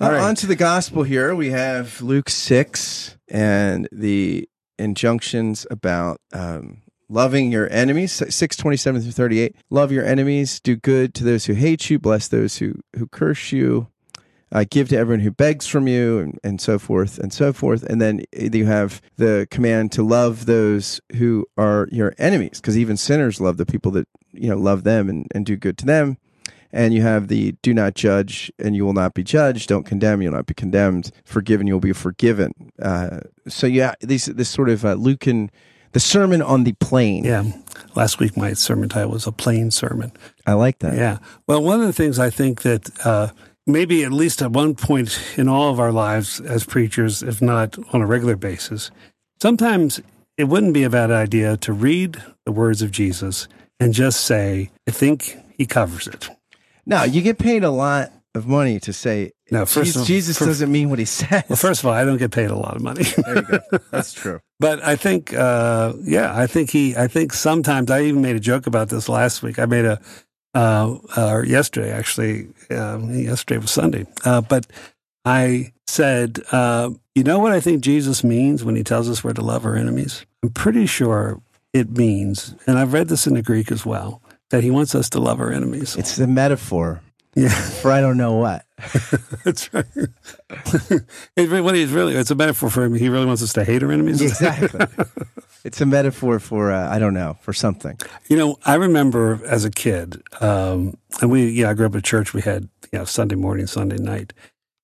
All 0.05 0.13
right. 0.13 0.21
On 0.21 0.35
to 0.35 0.47
the 0.47 0.57
gospel 0.57 1.03
here. 1.03 1.35
We 1.35 1.49
have 1.49 2.03
Luke 2.03 2.29
6 2.29 3.17
and 3.29 3.89
the 3.91 4.47
injunctions 4.79 5.67
about 5.71 6.21
um, 6.31 6.83
loving 7.09 7.51
your 7.51 7.73
enemies. 7.73 8.13
6 8.13 8.57
27 8.57 9.01
through 9.01 9.13
38. 9.13 9.57
Love 9.71 9.91
your 9.91 10.05
enemies, 10.05 10.61
do 10.61 10.77
good 10.77 11.15
to 11.15 11.25
those 11.25 11.47
who 11.47 11.55
hate 11.55 11.89
you, 11.89 11.99
bless 11.99 12.29
those 12.29 12.59
who, 12.59 12.75
who 12.99 13.07
curse 13.07 13.51
you, 13.51 13.89
uh, 14.53 14.67
give 14.71 14.91
to 14.91 14.97
everyone 14.99 15.21
who 15.21 15.31
begs 15.31 15.67
from 15.67 15.89
you, 15.89 16.19
and, 16.19 16.39
and 16.45 16.61
so 16.61 16.79
forth 16.79 17.19
and 17.19 17.33
so 17.33 17.55
forth. 17.55 17.83
And 17.85 17.99
then 17.99 18.27
you 18.35 18.67
have 18.67 19.01
the 19.17 19.49
command 19.51 19.91
to 19.93 20.03
love 20.03 20.45
those 20.45 21.01
who 21.17 21.47
are 21.57 21.89
your 21.91 22.15
enemies, 22.19 22.61
because 22.61 22.77
even 22.77 22.99
sinners 22.99 23.41
love 23.41 23.57
the 23.57 23.65
people 23.65 23.91
that 23.93 24.07
you 24.33 24.51
know 24.51 24.59
love 24.59 24.85
them 24.85 25.09
and, 25.09 25.29
and 25.35 25.47
do 25.47 25.57
good 25.57 25.79
to 25.79 25.87
them 25.87 26.19
and 26.75 26.93
you 26.93 27.01
have 27.03 27.29
the 27.29 27.53
do 27.63 27.73
not 27.73 27.95
judge 27.95 28.53
and 28.59 28.75
you 28.77 28.85
will 28.85 28.93
not 28.93 29.15
be 29.15 29.23
judged 29.23 29.69
don't 29.69 29.87
condemn 29.87 30.21
you'll 30.21 30.33
not 30.35 30.47
be 30.47 30.55
condemned 30.55 31.11
forgiven 31.25 31.67
you 31.67 31.73
will 31.73 31.81
be 31.81 31.93
forgiven 31.93 32.53
uh, 32.83 33.21
so 33.49 33.67
yeah 33.67 33.95
these 34.01 34.27
this 34.27 34.49
sort 34.51 34.69
of 34.69 34.85
uh, 34.85 34.93
lucan 34.95 35.51
the 35.93 36.01
sermon 36.01 36.43
on 36.43 36.65
the 36.65 36.73
plain 36.75 37.25
Yeah. 37.25 37.45
Last 37.95 38.19
week, 38.19 38.37
my 38.37 38.55
sermon 38.55 38.89
title 38.89 39.13
was 39.13 39.27
A 39.29 39.33
Plain 39.33 39.71
Sermon. 39.71 40.11
i 40.45 40.53
like 40.55 40.81
that 40.81 40.97
Yeah. 40.97 41.19
Well, 41.47 41.63
one 41.63 41.81
of 41.81 41.87
the 41.87 41.93
things 41.93 42.19
I 42.19 42.31
think 42.31 42.63
that 42.63 42.91
uh, 43.05 43.29
maybe 43.67 44.03
at 44.03 44.11
least 44.13 44.43
at 44.43 44.51
one 44.51 44.75
point 44.75 45.21
in 45.37 45.49
all 45.49 45.71
of 45.71 45.79
our 45.79 45.93
lives 45.93 46.41
as 46.41 46.65
preachers, 46.65 47.23
if 47.23 47.41
not 47.41 47.79
on 47.95 48.03
a 48.03 48.07
regular 48.07 48.35
basis, 48.35 48.91
sometimes 49.41 50.01
it 50.37 50.45
wouldn't 50.45 50.75
be 50.75 50.83
a 50.83 50.91
bad 50.91 51.13
idea 51.13 51.57
to 51.59 51.73
read 51.73 52.21
the 52.45 52.51
words 52.53 52.83
of 52.83 52.91
Jesus 52.91 53.47
and 53.79 53.95
just 53.95 54.21
say, 54.23 54.71
I 54.89 54.91
think 54.91 55.37
he 55.57 55.67
covers 55.67 56.09
it. 56.09 56.29
Now 56.87 57.05
you 57.05 57.23
get 57.23 57.39
paid 57.39 57.65
a 57.65 57.71
lot 57.71 58.11
of 58.35 58.47
money 58.49 58.81
to 58.81 58.93
say 58.93 59.31
No, 59.51 59.65
first 59.65 59.93
jesus, 59.95 60.07
Jesus 60.07 60.39
fir- 60.39 60.47
doesn't 60.47 60.73
mean 60.73 60.91
what 60.91 60.99
he 60.99 61.05
says 61.05 61.45
Well, 61.49 61.57
first 61.57 61.81
of 61.83 61.87
all, 61.87 61.93
I 61.93 62.05
don't 62.05 62.17
get 62.19 62.33
paid 62.33 62.51
a 62.51 62.57
lot 62.57 62.75
of 62.77 62.83
money. 62.83 63.05
there 63.05 63.37
you 63.37 63.43
go 63.43 63.61
that's 63.93 64.13
true 64.23 64.41
But 64.59 64.83
I 64.85 64.97
think, 64.97 65.33
uh, 65.35 65.93
yeah, 66.03 66.37
I 66.37 66.47
think 66.47 66.71
he, 66.71 66.97
I 66.97 67.07
think 67.07 67.33
sometimes 67.33 67.91
I 67.91 68.03
even 68.03 68.23
made 68.23 68.37
a 68.37 68.41
joke 68.41 68.67
about 68.67 68.89
this 68.89 69.09
last 69.09 69.43
week. 69.43 69.59
I 69.59 69.67
made 69.67 69.85
a, 69.85 70.01
uh, 70.55 70.97
or 71.17 71.45
yesterday 71.45 71.93
actually. 71.93 72.49
Um, 72.71 73.11
yesterday 73.15 73.59
was 73.59 73.71
Sunday, 73.71 74.07
uh, 74.25 74.41
but 74.41 74.67
I 75.25 75.73
said, 75.87 76.41
uh, 76.53 76.91
you 77.15 77.23
know 77.25 77.39
what 77.39 77.53
I 77.53 77.61
think 77.61 77.83
Jesus 77.83 78.23
means 78.25 78.65
when 78.65 78.75
he 78.77 78.83
tells 78.85 79.09
us 79.09 79.23
we're 79.23 79.33
to 79.35 79.43
love 79.43 79.65
our 79.65 79.77
enemies? 79.77 80.25
I'm 80.43 80.51
pretty 80.51 80.87
sure 80.87 81.41
it 81.73 81.91
means, 81.91 82.55
and 82.67 82.79
I've 82.79 82.93
read 82.93 83.09
this 83.09 83.27
in 83.27 83.35
the 83.35 83.43
Greek 83.43 83.71
as 83.73 83.85
well, 83.87 84.23
that 84.51 84.63
he 84.63 84.71
wants 84.71 84.95
us 84.95 85.11
to 85.11 85.21
love 85.21 85.41
our 85.41 85.53
enemies. 85.53 85.97
It's 85.97 86.17
the 86.17 86.27
metaphor 86.27 87.01
Yeah, 87.35 87.49
for 87.49 87.91
I 87.91 88.01
don't 88.01 88.17
know 88.17 88.35
what. 88.35 88.65
that's 89.45 89.73
right. 89.73 89.85
it, 91.37 91.65
what 91.65 91.75
he's 91.75 91.91
really, 91.91 92.15
it's 92.15 92.31
a 92.31 92.35
metaphor 92.35 92.71
for 92.71 92.85
him. 92.85 92.95
He 92.95 93.09
really 93.09 93.27
wants 93.27 93.43
us 93.43 93.53
to 93.55 93.65
hate 93.65 93.83
our 93.83 93.91
enemies. 93.91 94.21
Exactly. 94.21 94.87
it's 95.65 95.81
a 95.81 95.87
metaphor 95.87 96.39
for 96.39 96.73
uh, 96.73 96.89
I 96.89 96.99
don't 96.99 97.15
know 97.15 97.37
for 97.41 97.53
something. 97.53 97.99
You 98.29 98.37
know, 98.37 98.59
I 98.65 98.75
remember 98.75 99.41
as 99.47 99.65
a 99.65 99.71
kid, 99.71 100.23
um, 100.41 100.97
and 101.21 101.31
we, 101.31 101.49
yeah, 101.51 101.71
I 101.71 101.75
grew 101.75 101.87
up 101.87 101.95
at 101.97 102.05
church. 102.05 102.35
We 102.35 102.43
had, 102.43 102.69
you 102.93 102.99
know, 102.99 103.05
Sunday 103.05 103.37
morning, 103.37 103.67
Sunday 103.67 103.97
night, 103.99 104.33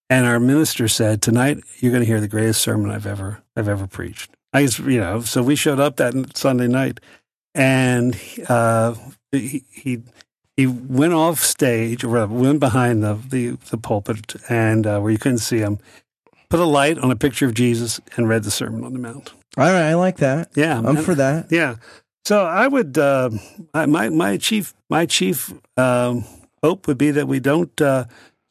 and 0.08 0.26
our 0.26 0.40
minister 0.40 0.88
said, 0.88 1.22
"Tonight 1.22 1.58
you're 1.78 1.92
going 1.92 2.02
to 2.02 2.06
hear 2.06 2.20
the 2.20 2.28
greatest 2.28 2.62
sermon 2.62 2.90
I've 2.90 3.06
ever, 3.06 3.42
I've 3.56 3.68
ever 3.68 3.86
preached." 3.86 4.30
I, 4.52 4.60
you 4.60 5.00
know, 5.00 5.20
so 5.20 5.42
we 5.42 5.54
showed 5.54 5.78
up 5.78 5.96
that 5.96 6.36
Sunday 6.36 6.66
night, 6.66 6.98
and 7.54 8.18
uh, 8.48 8.94
he, 9.32 9.64
he 9.70 10.02
he 10.56 10.66
went 10.66 11.12
off 11.12 11.40
stage, 11.40 12.04
or 12.04 12.26
went 12.26 12.60
behind 12.60 13.02
the 13.02 13.14
the, 13.14 13.50
the 13.70 13.78
pulpit, 13.78 14.34
and 14.48 14.86
uh, 14.86 15.00
where 15.00 15.10
you 15.10 15.18
couldn't 15.18 15.38
see 15.38 15.58
him, 15.58 15.78
put 16.48 16.60
a 16.60 16.64
light 16.64 16.98
on 16.98 17.10
a 17.10 17.16
picture 17.16 17.46
of 17.46 17.54
Jesus, 17.54 18.00
and 18.16 18.28
read 18.28 18.44
the 18.44 18.50
Sermon 18.50 18.84
on 18.84 18.92
the 18.92 18.98
Mount. 18.98 19.32
All 19.56 19.64
right, 19.64 19.88
I 19.90 19.94
like 19.94 20.18
that. 20.18 20.50
Yeah, 20.54 20.78
I'm 20.78 20.96
and- 20.96 21.04
for 21.04 21.14
that. 21.14 21.46
yeah. 21.50 21.76
So 22.26 22.44
I 22.44 22.68
would 22.68 22.98
uh, 22.98 23.30
my 23.74 24.10
my 24.10 24.36
chief 24.36 24.74
my 24.90 25.06
chief 25.06 25.52
um, 25.78 26.24
hope 26.62 26.86
would 26.86 26.98
be 26.98 27.10
that 27.12 27.26
we 27.26 27.40
don't 27.40 27.80
uh, 27.80 28.04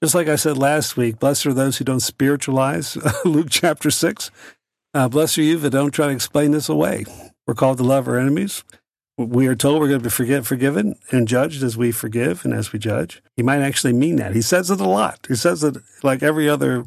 just 0.03 0.15
like 0.15 0.27
I 0.27 0.37
said 0.37 0.57
last 0.57 0.97
week. 0.97 1.19
Blessed 1.19 1.45
are 1.45 1.53
those 1.53 1.77
who 1.77 1.85
don't 1.85 1.99
spiritualize 1.99 2.97
Luke 3.25 3.47
chapter 3.51 3.91
six. 3.91 4.31
Uh, 4.95 5.07
blessed 5.07 5.37
are 5.37 5.43
you 5.43 5.57
that 5.59 5.69
don't 5.69 5.91
try 5.91 6.07
to 6.07 6.13
explain 6.13 6.49
this 6.51 6.67
away. 6.67 7.05
We're 7.45 7.53
called 7.53 7.77
to 7.77 7.83
love 7.83 8.07
our 8.07 8.17
enemies. 8.17 8.63
We 9.19 9.47
are 9.47 9.55
told 9.55 9.82
we're 9.82 9.89
going 9.89 9.99
to 9.99 10.03
be 10.03 10.10
forget, 10.10 10.45
forgiven 10.45 10.95
and 11.12 11.27
judged 11.27 11.62
as 11.62 11.75
we 11.75 11.91
forgive 11.91 12.45
and 12.45 12.53
as 12.53 12.71
we 12.71 12.79
judge. 12.79 13.21
He 13.36 13.43
might 13.43 13.62
actually 13.62 13.91
mean 13.91 14.15
that. 14.15 14.34
He 14.34 14.41
says 14.41 14.71
it 14.71 14.79
a 14.79 14.88
lot. 14.88 15.25
He 15.27 15.36
says 15.36 15.62
it 15.62 15.75
like 16.03 16.23
every 16.23 16.47
other 16.47 16.86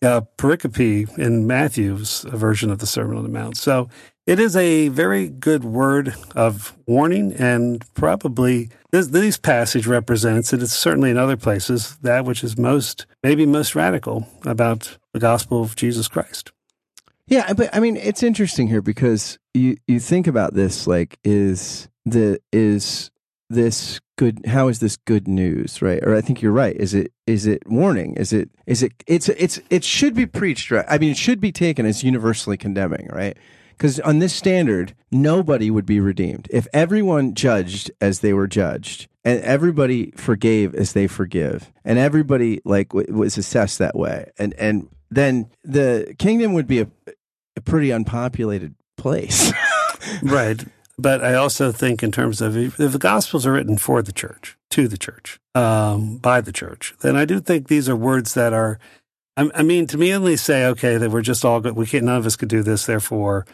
uh, 0.00 0.22
pericope 0.38 1.18
in 1.18 1.46
Matthew's 1.46 2.22
version 2.22 2.70
of 2.70 2.78
the 2.78 2.86
Sermon 2.86 3.18
on 3.18 3.22
the 3.22 3.28
Mount. 3.28 3.58
So 3.58 3.90
it 4.26 4.40
is 4.40 4.56
a 4.56 4.88
very 4.88 5.28
good 5.28 5.62
word 5.62 6.14
of 6.34 6.74
warning, 6.86 7.34
and 7.34 7.84
probably 7.92 8.70
this, 8.90 9.08
this 9.08 9.36
passage 9.36 9.86
represents, 9.86 10.52
and 10.54 10.62
it's 10.62 10.72
certainly 10.72 11.10
in 11.10 11.18
other 11.18 11.36
places, 11.36 11.96
that 12.02 12.24
which 12.24 12.42
is 12.42 12.56
most, 12.56 13.04
maybe 13.22 13.44
most 13.44 13.74
radical 13.74 14.26
about 14.46 14.96
the 15.12 15.20
gospel 15.20 15.62
of 15.62 15.76
Jesus 15.76 16.08
Christ. 16.08 16.50
Yeah, 17.26 17.52
but 17.52 17.68
I 17.74 17.80
mean, 17.80 17.96
it's 17.96 18.22
interesting 18.22 18.68
here 18.68 18.80
because 18.80 19.38
you 19.58 19.76
you 19.86 20.00
think 20.00 20.26
about 20.26 20.54
this 20.54 20.86
like 20.86 21.18
is 21.24 21.88
the 22.04 22.40
is 22.52 23.10
this 23.50 24.00
good 24.16 24.44
how 24.46 24.68
is 24.68 24.80
this 24.80 24.96
good 24.96 25.26
news 25.26 25.80
right? 25.80 26.02
Or 26.04 26.14
i 26.14 26.20
think 26.20 26.42
you're 26.42 26.52
right. 26.52 26.76
Is 26.76 26.94
it 26.94 27.12
is 27.26 27.46
it 27.46 27.66
warning? 27.66 28.14
Is 28.14 28.32
it 28.32 28.50
is 28.66 28.82
it 28.82 28.92
it's 29.06 29.28
it's 29.30 29.60
it 29.70 29.84
should 29.84 30.14
be 30.14 30.26
preached 30.26 30.70
right? 30.70 30.84
I 30.88 30.98
mean 30.98 31.10
it 31.10 31.16
should 31.16 31.40
be 31.40 31.52
taken 31.52 31.86
as 31.86 32.04
universally 32.04 32.56
condemning 32.56 33.08
right? 33.12 33.36
Because 33.70 34.00
on 34.00 34.18
this 34.18 34.34
standard 34.34 34.94
nobody 35.10 35.70
would 35.70 35.86
be 35.86 36.00
redeemed. 36.00 36.48
If 36.50 36.66
everyone 36.72 37.34
judged 37.34 37.90
as 38.00 38.20
they 38.20 38.32
were 38.32 38.48
judged 38.48 39.08
and 39.24 39.40
everybody 39.40 40.10
forgave 40.12 40.74
as 40.74 40.92
they 40.92 41.06
forgive 41.06 41.72
and 41.84 41.98
everybody 41.98 42.60
like 42.64 42.90
w- 42.90 43.14
was 43.14 43.38
assessed 43.38 43.78
that 43.78 43.96
way 43.96 44.30
and 44.38 44.52
and 44.54 44.88
then 45.10 45.50
the 45.64 46.14
kingdom 46.18 46.52
would 46.52 46.66
be 46.66 46.80
a, 46.80 46.88
a 47.56 47.60
pretty 47.62 47.90
unpopulated 47.90 48.74
place 48.98 49.52
Right. 50.22 50.64
But 51.00 51.22
I 51.24 51.34
also 51.34 51.70
think, 51.70 52.02
in 52.02 52.10
terms 52.10 52.40
of 52.40 52.56
if 52.56 52.76
the 52.76 52.98
Gospels 52.98 53.46
are 53.46 53.52
written 53.52 53.78
for 53.78 54.02
the 54.02 54.10
church, 54.12 54.56
to 54.70 54.88
the 54.88 54.98
church, 54.98 55.38
um, 55.54 56.16
by 56.18 56.40
the 56.40 56.50
church, 56.50 56.92
then 57.02 57.14
I 57.14 57.24
do 57.24 57.38
think 57.40 57.68
these 57.68 57.88
are 57.88 57.94
words 57.94 58.34
that 58.34 58.52
are, 58.52 58.80
I, 59.36 59.48
I 59.54 59.62
mean, 59.62 59.86
to 59.88 59.96
me, 59.98 60.12
only 60.12 60.36
say, 60.36 60.66
okay, 60.66 60.96
that 60.96 61.10
we're 61.10 61.22
just 61.22 61.44
all 61.44 61.60
good. 61.60 61.76
We 61.76 61.86
can't, 61.86 62.04
none 62.04 62.16
of 62.16 62.26
us 62.26 62.34
could 62.34 62.48
do 62.48 62.64
this. 62.64 62.86
Therefore, 62.86 63.46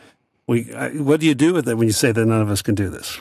we, 0.46 0.72
I, 0.72 0.90
what 0.92 1.20
do 1.20 1.26
you 1.26 1.34
do 1.34 1.52
with 1.52 1.68
it 1.68 1.74
when 1.76 1.86
you 1.86 1.92
say 1.92 2.12
that 2.12 2.24
none 2.24 2.40
of 2.40 2.50
us 2.50 2.62
can 2.62 2.74
do 2.74 2.88
this? 2.88 3.20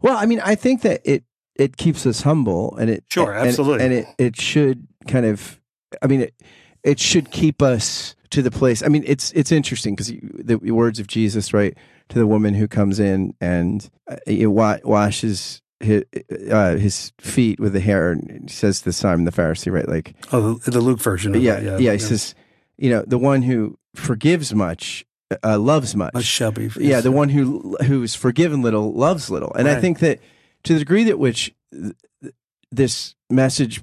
Well, 0.00 0.16
I 0.16 0.26
mean, 0.26 0.40
I 0.44 0.54
think 0.54 0.82
that 0.82 1.00
it 1.04 1.24
it 1.56 1.76
keeps 1.76 2.06
us 2.06 2.20
humble, 2.22 2.76
and 2.76 2.88
it 2.90 3.04
Sure, 3.10 3.32
and- 3.32 3.48
absolutely. 3.48 3.84
and, 3.84 3.92
it 3.94 4.06
it 4.18 4.40
should 4.40 4.86
kind 5.08 5.26
of, 5.26 5.60
I 6.02 6.06
mean, 6.06 6.20
it 6.20 6.34
it 6.84 7.00
should 7.00 7.30
keep 7.32 7.62
us 7.62 8.14
to 8.36 8.42
the 8.42 8.50
place. 8.50 8.82
I 8.82 8.88
mean, 8.88 9.02
it's 9.06 9.32
it's 9.32 9.50
interesting 9.50 9.94
because 9.96 10.12
the 10.22 10.56
words 10.72 11.00
of 11.00 11.06
Jesus, 11.06 11.54
right, 11.54 11.74
to 12.10 12.18
the 12.18 12.26
woman 12.26 12.52
who 12.52 12.68
comes 12.68 13.00
in 13.00 13.34
and 13.40 13.88
uh, 14.10 14.16
it 14.26 14.48
wa- 14.48 14.76
washes 14.84 15.62
his 15.80 16.04
uh, 16.50 16.76
his 16.76 17.12
feet 17.18 17.58
with 17.58 17.72
the 17.72 17.80
hair, 17.80 18.12
and 18.12 18.50
says 18.50 18.82
to 18.82 18.92
Simon 18.92 19.24
the 19.24 19.32
Pharisee, 19.32 19.72
right, 19.72 19.88
like 19.88 20.14
Oh, 20.32 20.54
the, 20.54 20.70
the 20.70 20.80
Luke 20.82 21.00
version. 21.00 21.34
Of 21.34 21.42
yeah, 21.42 21.54
it, 21.54 21.80
yeah, 21.80 21.92
He 21.92 21.98
says, 21.98 22.34
you 22.76 22.90
know, 22.90 23.02
the 23.06 23.16
one 23.18 23.40
who 23.40 23.78
forgives 23.94 24.54
much 24.54 25.06
uh, 25.42 25.58
loves 25.58 25.96
much. 25.96 26.12
Much 26.12 26.24
shabby. 26.24 26.70
Yeah, 26.78 27.00
the 27.00 27.12
one 27.12 27.30
who 27.30 27.76
who's 27.84 28.14
forgiven 28.14 28.60
little 28.60 28.92
loves 28.92 29.30
little, 29.30 29.52
and 29.54 29.66
I 29.66 29.80
think 29.80 30.00
that 30.00 30.20
to 30.64 30.74
the 30.74 30.78
degree 30.80 31.04
that 31.04 31.18
which 31.18 31.54
th- 31.72 31.94
this 32.70 33.14
message 33.30 33.82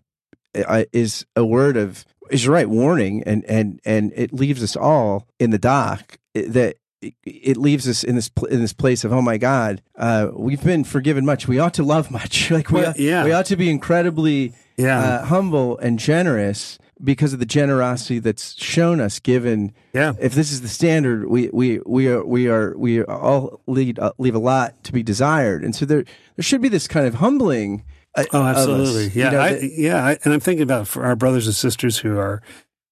uh, 0.55 0.83
is 0.93 1.25
a 1.35 1.43
word 1.43 1.75
of 1.75 2.05
is 2.33 2.47
right 2.47 2.69
warning, 2.69 3.23
and 3.25 3.43
and 3.45 3.79
and 3.85 4.11
it 4.15 4.33
leaves 4.33 4.63
us 4.63 4.75
all 4.75 5.27
in 5.39 5.51
the 5.51 5.59
dock. 5.59 6.17
That 6.33 6.75
it- 7.01 7.13
it 7.25 7.57
leaves 7.57 7.85
us 7.87 8.03
in 8.03 8.15
this 8.15 8.31
in 8.49 8.61
this 8.61 8.71
place 8.73 9.03
of 9.03 9.11
oh 9.11 9.21
my 9.21 9.37
God, 9.37 9.81
uh, 9.97 10.29
we've 10.33 10.63
been 10.63 10.83
forgiven 10.85 11.25
much. 11.25 11.47
We 11.49 11.59
ought 11.59 11.73
to 11.75 11.83
love 11.83 12.09
much. 12.09 12.49
like 12.57 12.69
we 12.71 12.79
Well, 12.81 12.89
ought, 12.91 12.99
yeah. 12.99 13.25
we 13.25 13.31
ought 13.33 13.45
to 13.47 13.57
be 13.57 13.69
incredibly 13.69 14.53
Yeah. 14.77 14.99
uh, 14.99 15.25
humble 15.25 15.77
and 15.79 15.99
generous 15.99 16.79
because 17.03 17.33
of 17.33 17.39
the 17.39 17.45
generosity 17.45 18.19
that's 18.19 18.55
shown 18.63 19.01
us 19.01 19.19
given 19.19 19.73
yeah. 19.93 20.13
if 20.21 20.33
this 20.33 20.53
is 20.53 20.61
the 20.61 20.69
standard, 20.69 21.27
we 21.27 21.49
we 21.51 21.79
we 21.85 22.07
are 22.07 22.23
we 22.25 22.47
are 22.47 22.73
we 22.77 23.03
all 23.03 23.59
lead 23.67 23.99
uh, 23.99 24.13
leave 24.17 24.35
a 24.35 24.39
lot 24.39 24.81
to 24.85 24.93
be 24.93 25.03
desired, 25.03 25.63
and 25.65 25.75
so 25.75 25.85
there 25.85 26.05
there 26.37 26.43
should 26.43 26.61
be 26.61 26.69
this 26.69 26.87
kind 26.87 27.05
of 27.05 27.15
humbling. 27.15 27.83
Uh, 28.15 28.23
Oh, 28.33 28.43
absolutely. 28.43 29.05
you 29.05 29.11
yeah, 29.23 29.29
know, 29.31 29.41
I, 29.41 29.53
that- 29.53 29.71
yeah. 29.73 30.05
I, 30.05 30.17
and 30.23 30.33
I'm 30.33 30.39
thinking 30.39 30.63
about 30.63 30.87
for 30.87 31.03
our 31.05 31.15
brothers 31.15 31.47
and 31.47 31.55
sisters 31.55 31.97
who 31.99 32.17
are 32.17 32.41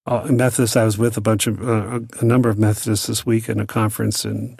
uh, 0.07 0.25
Methodists. 0.31 0.75
I 0.75 0.83
was 0.83 0.97
with 0.97 1.15
a 1.17 1.21
bunch 1.21 1.45
of 1.47 1.61
uh, 1.61 1.99
a, 2.19 2.25
number 2.25 2.49
of 2.49 2.57
Methodists 2.57 3.05
this 3.07 3.25
week 3.25 3.47
in 3.49 3.59
a 3.59 3.67
conference 3.67 4.25
in 4.25 4.57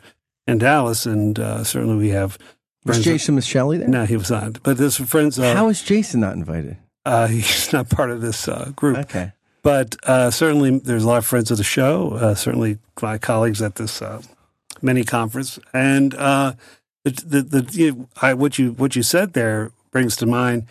in 0.48 0.58
Dallas, 0.60 1.06
and 1.06 1.40
uh, 1.40 1.64
certainly 1.64 1.96
we 1.98 2.10
have. 2.10 2.38
was 2.86 3.04
Jason 3.04 3.36
Micheli 3.38 3.80
there? 3.80 3.88
No, 3.88 4.06
he 4.06 4.18
was 4.18 4.30
not. 4.30 4.62
But 4.64 4.78
there's 4.78 4.98
friends. 4.98 5.40
Uh, 5.40 5.54
How 5.56 5.68
is 5.70 5.82
Jason 5.82 6.20
not 6.20 6.34
invited? 6.36 6.78
uh, 7.06 7.28
he's 7.36 7.74
not 7.74 7.90
part 7.90 8.12
of 8.12 8.22
this 8.22 8.48
uh, 8.48 8.72
group. 8.76 8.98
Okay, 9.00 9.32
But 9.64 9.96
uh, 10.04 10.30
certainly, 10.30 10.78
there's 10.78 11.04
a 11.04 11.08
lot 11.08 11.18
of 11.18 11.26
friends 11.26 11.50
of 11.50 11.58
the 11.58 11.64
show. 11.64 12.12
Uh, 12.14 12.36
certainly, 12.36 12.78
my 13.02 13.18
colleagues 13.18 13.62
at 13.64 13.76
this 13.76 14.00
uh, 14.02 14.22
mini 14.82 15.04
conference, 15.04 15.58
and 15.74 16.14
uh, 16.14 16.54
the 17.04 17.12
the, 17.12 17.42
the 17.62 17.74
you, 17.74 18.08
I, 18.22 18.36
what 18.36 18.60
you 18.60 18.74
what 18.74 18.96
you 18.96 19.02
said 19.02 19.34
there 19.34 19.72
brings 19.92 20.16
to 20.18 20.26
mind 20.26 20.66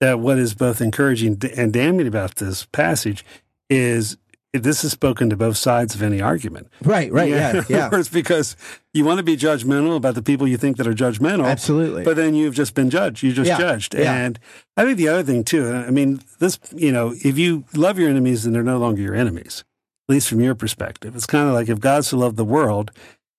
that 0.00 0.20
what 0.20 0.38
is 0.38 0.54
both 0.54 0.80
encouraging 0.80 1.40
and 1.56 1.72
damning 1.72 2.06
about 2.06 2.36
this 2.36 2.66
passage 2.66 3.24
is 3.70 4.16
this 4.52 4.84
is 4.84 4.92
spoken 4.92 5.28
to 5.28 5.36
both 5.36 5.56
sides 5.56 5.94
of 5.94 6.02
any 6.02 6.20
argument. 6.20 6.68
right, 6.82 7.12
right, 7.12 7.28
yeah, 7.30 7.48
other 7.48 7.66
yeah, 7.68 7.88
words, 7.92 8.08
because 8.08 8.56
you 8.94 9.04
want 9.04 9.18
to 9.18 9.22
be 9.22 9.36
judgmental 9.36 9.96
about 9.96 10.14
the 10.14 10.22
people 10.22 10.48
you 10.48 10.56
think 10.56 10.76
that 10.78 10.86
are 10.86 10.94
judgmental, 10.94 11.44
absolutely. 11.46 12.04
but 12.04 12.16
then 12.16 12.34
you've 12.34 12.54
just 12.54 12.74
been 12.74 12.88
judged. 12.88 13.22
You 13.22 13.32
just 13.32 13.48
Yeah, 13.48 13.58
judged. 13.58 13.94
yeah. 13.94 14.14
And 14.14 14.38
I 14.76 14.84
think 14.84 14.96
the 14.96 15.08
other 15.08 15.22
thing 15.22 15.44
too, 15.44 15.70
I 15.72 15.90
mean, 15.90 16.20
this, 16.38 16.58
you 16.74 16.92
know, 16.92 17.12
if 17.16 17.36
you 17.38 17.64
love 17.74 17.98
your 17.98 18.08
enemies, 18.08 18.44
then 18.44 18.52
they're 18.52 18.62
no 18.62 18.78
longer 18.78 19.02
your 19.02 19.14
enemies, 19.14 19.64
at 20.08 20.12
least 20.14 20.28
from 20.28 20.40
your 20.40 20.54
perspective. 20.54 21.14
It's 21.14 21.26
kind 21.26 21.48
of 21.48 21.54
like 21.54 21.68
if 21.68 21.80
God 21.80 22.04
so 22.04 22.16
loved 22.16 22.36
the 22.36 22.44
world, 22.44 22.92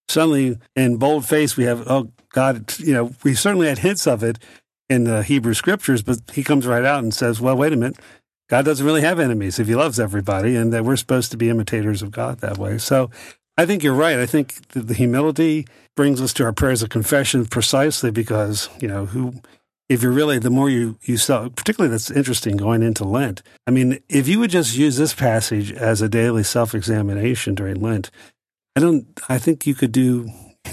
suddenly 0.09 0.57
in 0.75 0.97
bold 0.97 1.25
face 1.25 1.57
we 1.57 1.63
have, 1.63 1.83
oh, 1.89 2.11
God, 2.31 2.77
you 2.77 2.93
know, 2.93 3.11
we 3.23 3.33
certainly 3.33 3.67
had 3.67 3.79
hints 3.79 4.05
of 4.05 4.23
it 4.23 4.37
in 4.89 5.03
the 5.03 5.23
Hebrew 5.23 5.53
scriptures, 5.53 6.01
but 6.01 6.19
he 6.33 6.43
comes 6.43 6.65
right 6.65 6.85
out 6.85 7.03
and 7.03 7.13
says, 7.13 7.41
well, 7.41 7.57
wait 7.57 7.73
a 7.73 7.77
minute. 7.77 7.97
God 8.49 8.63
doesn't 8.63 8.85
really 8.85 9.01
have 9.01 9.19
enemies 9.19 9.59
if 9.59 9.67
he 9.67 9.75
loves 9.75 9.99
everybody, 9.99 10.55
and 10.55 10.71
that 10.71 10.85
we're 10.85 10.95
supposed 10.95 11.31
to 11.31 11.37
be 11.37 11.49
imitators 11.49 12.01
of 12.01 12.11
God 12.11 12.39
that 12.39 12.57
way. 12.57 12.77
So 12.77 13.09
I 13.57 13.65
think 13.65 13.83
you're 13.83 13.93
right. 13.93 14.19
I 14.19 14.25
think 14.25 14.67
the, 14.69 14.81
the 14.81 14.93
humility 14.93 15.67
brings 15.95 16.21
us 16.21 16.31
to 16.33 16.45
our 16.45 16.53
prayers 16.53 16.83
of 16.83 16.89
confession 16.89 17.45
precisely 17.45 18.11
because, 18.11 18.69
you 18.79 18.87
know, 18.87 19.07
who, 19.07 19.41
if 19.89 20.03
you're 20.03 20.11
really, 20.11 20.37
the 20.37 20.49
more 20.49 20.69
you, 20.69 20.97
you 21.01 21.17
saw, 21.17 21.49
particularly 21.49 21.91
that's 21.91 22.11
interesting 22.11 22.55
going 22.55 22.83
into 22.83 23.03
Lent. 23.03 23.41
I 23.65 23.71
mean, 23.71 23.99
if 24.07 24.27
you 24.27 24.39
would 24.39 24.51
just 24.51 24.77
use 24.77 24.95
this 24.95 25.13
passage 25.13 25.71
as 25.73 26.01
a 26.01 26.07
daily 26.07 26.43
self 26.43 26.75
examination 26.75 27.55
during 27.55 27.81
Lent, 27.81 28.11
I 28.75 28.79
don't, 28.79 29.07
I 29.27 29.39
think 29.39 29.65
you 29.65 29.73
could 29.73 29.91
do, 29.91 30.29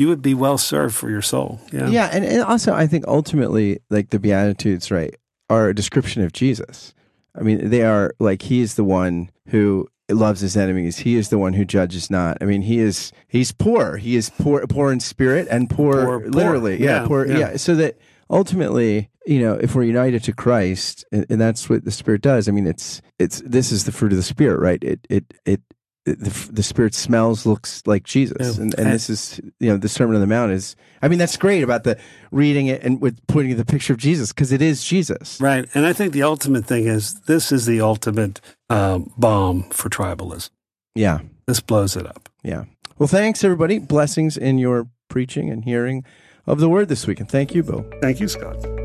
you 0.00 0.08
would 0.08 0.22
be 0.22 0.32
well 0.34 0.56
served 0.58 0.94
for 0.94 1.10
your 1.10 1.20
soul. 1.22 1.60
Yeah. 1.72 1.88
Yeah, 1.88 2.08
and, 2.12 2.24
and 2.24 2.42
also 2.42 2.72
I 2.72 2.86
think 2.86 3.04
ultimately, 3.06 3.80
like 3.90 4.10
the 4.10 4.18
Beatitudes, 4.18 4.90
right, 4.90 5.14
are 5.50 5.68
a 5.68 5.74
description 5.74 6.22
of 6.22 6.32
Jesus. 6.32 6.94
I 7.38 7.42
mean, 7.42 7.68
they 7.70 7.82
are 7.82 8.14
like 8.18 8.42
he 8.42 8.60
is 8.60 8.74
the 8.74 8.84
one 8.84 9.30
who 9.48 9.88
loves 10.10 10.40
his 10.40 10.56
enemies. 10.56 10.98
He 10.98 11.16
is 11.16 11.28
the 11.28 11.38
one 11.38 11.52
who 11.52 11.64
judges 11.64 12.10
not. 12.10 12.38
I 12.40 12.44
mean, 12.46 12.62
he 12.62 12.78
is 12.78 13.12
he's 13.28 13.52
poor. 13.52 13.98
He 13.98 14.16
is 14.16 14.30
poor, 14.30 14.66
poor 14.66 14.90
in 14.90 15.00
spirit 15.00 15.46
and 15.50 15.68
poor, 15.68 16.04
Poor, 16.04 16.20
poor. 16.20 16.30
literally. 16.30 16.82
Yeah, 16.82 17.02
Yeah, 17.02 17.06
poor. 17.06 17.26
yeah. 17.26 17.38
Yeah. 17.38 17.56
So 17.58 17.74
that 17.76 17.98
ultimately, 18.30 19.10
you 19.26 19.40
know, 19.40 19.54
if 19.54 19.74
we're 19.74 19.82
united 19.84 20.24
to 20.24 20.32
Christ, 20.32 21.04
and, 21.12 21.26
and 21.28 21.40
that's 21.40 21.68
what 21.68 21.84
the 21.84 21.90
Spirit 21.90 22.22
does. 22.22 22.48
I 22.48 22.52
mean, 22.52 22.66
it's 22.66 23.02
it's 23.18 23.42
this 23.44 23.70
is 23.70 23.84
the 23.84 23.92
fruit 23.92 24.12
of 24.12 24.16
the 24.16 24.22
Spirit, 24.24 24.60
right? 24.60 24.82
It 24.82 25.06
it 25.10 25.24
it. 25.44 25.60
The, 26.04 26.48
the 26.52 26.62
spirit 26.62 26.94
smells 26.94 27.44
looks 27.46 27.82
like 27.86 28.04
Jesus 28.04 28.58
and, 28.58 28.74
and 28.78 28.92
this 28.92 29.10
is 29.10 29.40
you 29.60 29.68
know 29.70 29.76
the 29.76 29.88
sermon 29.88 30.14
on 30.16 30.20
the 30.20 30.26
mount 30.26 30.50
is 30.50 30.74
i 31.02 31.08
mean 31.08 31.18
that's 31.18 31.36
great 31.36 31.62
about 31.62 31.84
the 31.84 31.98
reading 32.30 32.66
it 32.68 32.82
and 32.82 33.00
with 33.00 33.18
putting 33.26 33.56
the 33.56 33.64
picture 33.64 33.92
of 33.92 33.98
jesus 33.98 34.32
because 34.32 34.50
it 34.50 34.62
is 34.62 34.82
jesus 34.82 35.38
Right. 35.40 35.66
And 35.74 35.86
I 35.86 35.92
think 35.92 36.12
the 36.12 36.22
ultimate 36.22 36.64
thing 36.64 36.86
is 36.86 37.20
this 37.22 37.52
is 37.52 37.66
the 37.66 37.80
ultimate 37.80 38.40
um, 38.70 39.12
bomb 39.18 39.64
for 39.70 39.88
tribalism. 39.90 40.50
yeah 40.94 41.20
This 41.46 41.60
blows 41.60 41.96
it 41.96 42.06
up. 42.06 42.28
Yeah. 42.42 42.64
Well, 42.98 43.06
thanks, 43.08 43.44
everybody. 43.44 43.78
Blessings 43.78 44.36
in 44.36 44.58
your 44.58 44.88
preaching 45.08 45.50
and 45.50 45.64
hearing 45.64 46.04
of 46.46 46.60
the 46.60 46.68
word 46.68 46.88
this 46.88 47.06
week. 47.06 47.20
And 47.20 47.28
thank 47.28 47.54
you, 47.54 47.62
Bill. 47.62 47.84
Thank 48.00 48.20
you, 48.20 48.28
Scott. 48.28 48.79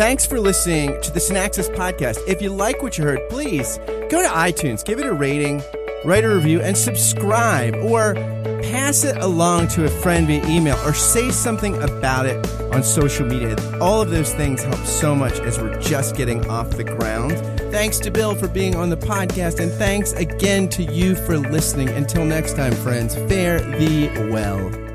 Thanks 0.00 0.24
for 0.24 0.40
listening 0.40 0.98
to 1.02 1.12
the 1.12 1.20
Synaxis 1.20 1.68
podcast. 1.76 2.26
If 2.26 2.40
you 2.40 2.48
like 2.48 2.82
what 2.82 2.96
you 2.96 3.04
heard, 3.04 3.20
please 3.28 3.76
go 4.08 4.22
to 4.22 4.28
iTunes, 4.28 4.82
give 4.82 4.98
it 4.98 5.04
a 5.04 5.12
rating, 5.12 5.62
write 6.06 6.24
a 6.24 6.34
review, 6.34 6.62
and 6.62 6.74
subscribe, 6.74 7.74
or 7.74 8.14
pass 8.62 9.04
it 9.04 9.18
along 9.18 9.68
to 9.68 9.84
a 9.84 9.90
friend 9.90 10.26
via 10.26 10.42
email, 10.46 10.78
or 10.86 10.94
say 10.94 11.28
something 11.28 11.76
about 11.82 12.24
it 12.24 12.38
on 12.72 12.82
social 12.82 13.26
media. 13.26 13.54
All 13.78 14.00
of 14.00 14.08
those 14.08 14.32
things 14.32 14.62
help 14.62 14.86
so 14.86 15.14
much 15.14 15.38
as 15.40 15.58
we're 15.58 15.78
just 15.80 16.16
getting 16.16 16.48
off 16.48 16.70
the 16.70 16.84
ground. 16.84 17.36
Thanks 17.70 17.98
to 17.98 18.10
Bill 18.10 18.34
for 18.34 18.48
being 18.48 18.76
on 18.76 18.88
the 18.88 18.96
podcast, 18.96 19.60
and 19.60 19.70
thanks 19.70 20.14
again 20.14 20.70
to 20.70 20.82
you 20.82 21.14
for 21.14 21.36
listening. 21.36 21.90
Until 21.90 22.24
next 22.24 22.56
time, 22.56 22.72
friends, 22.72 23.16
fare 23.16 23.60
thee 23.78 24.08
well. 24.30 24.89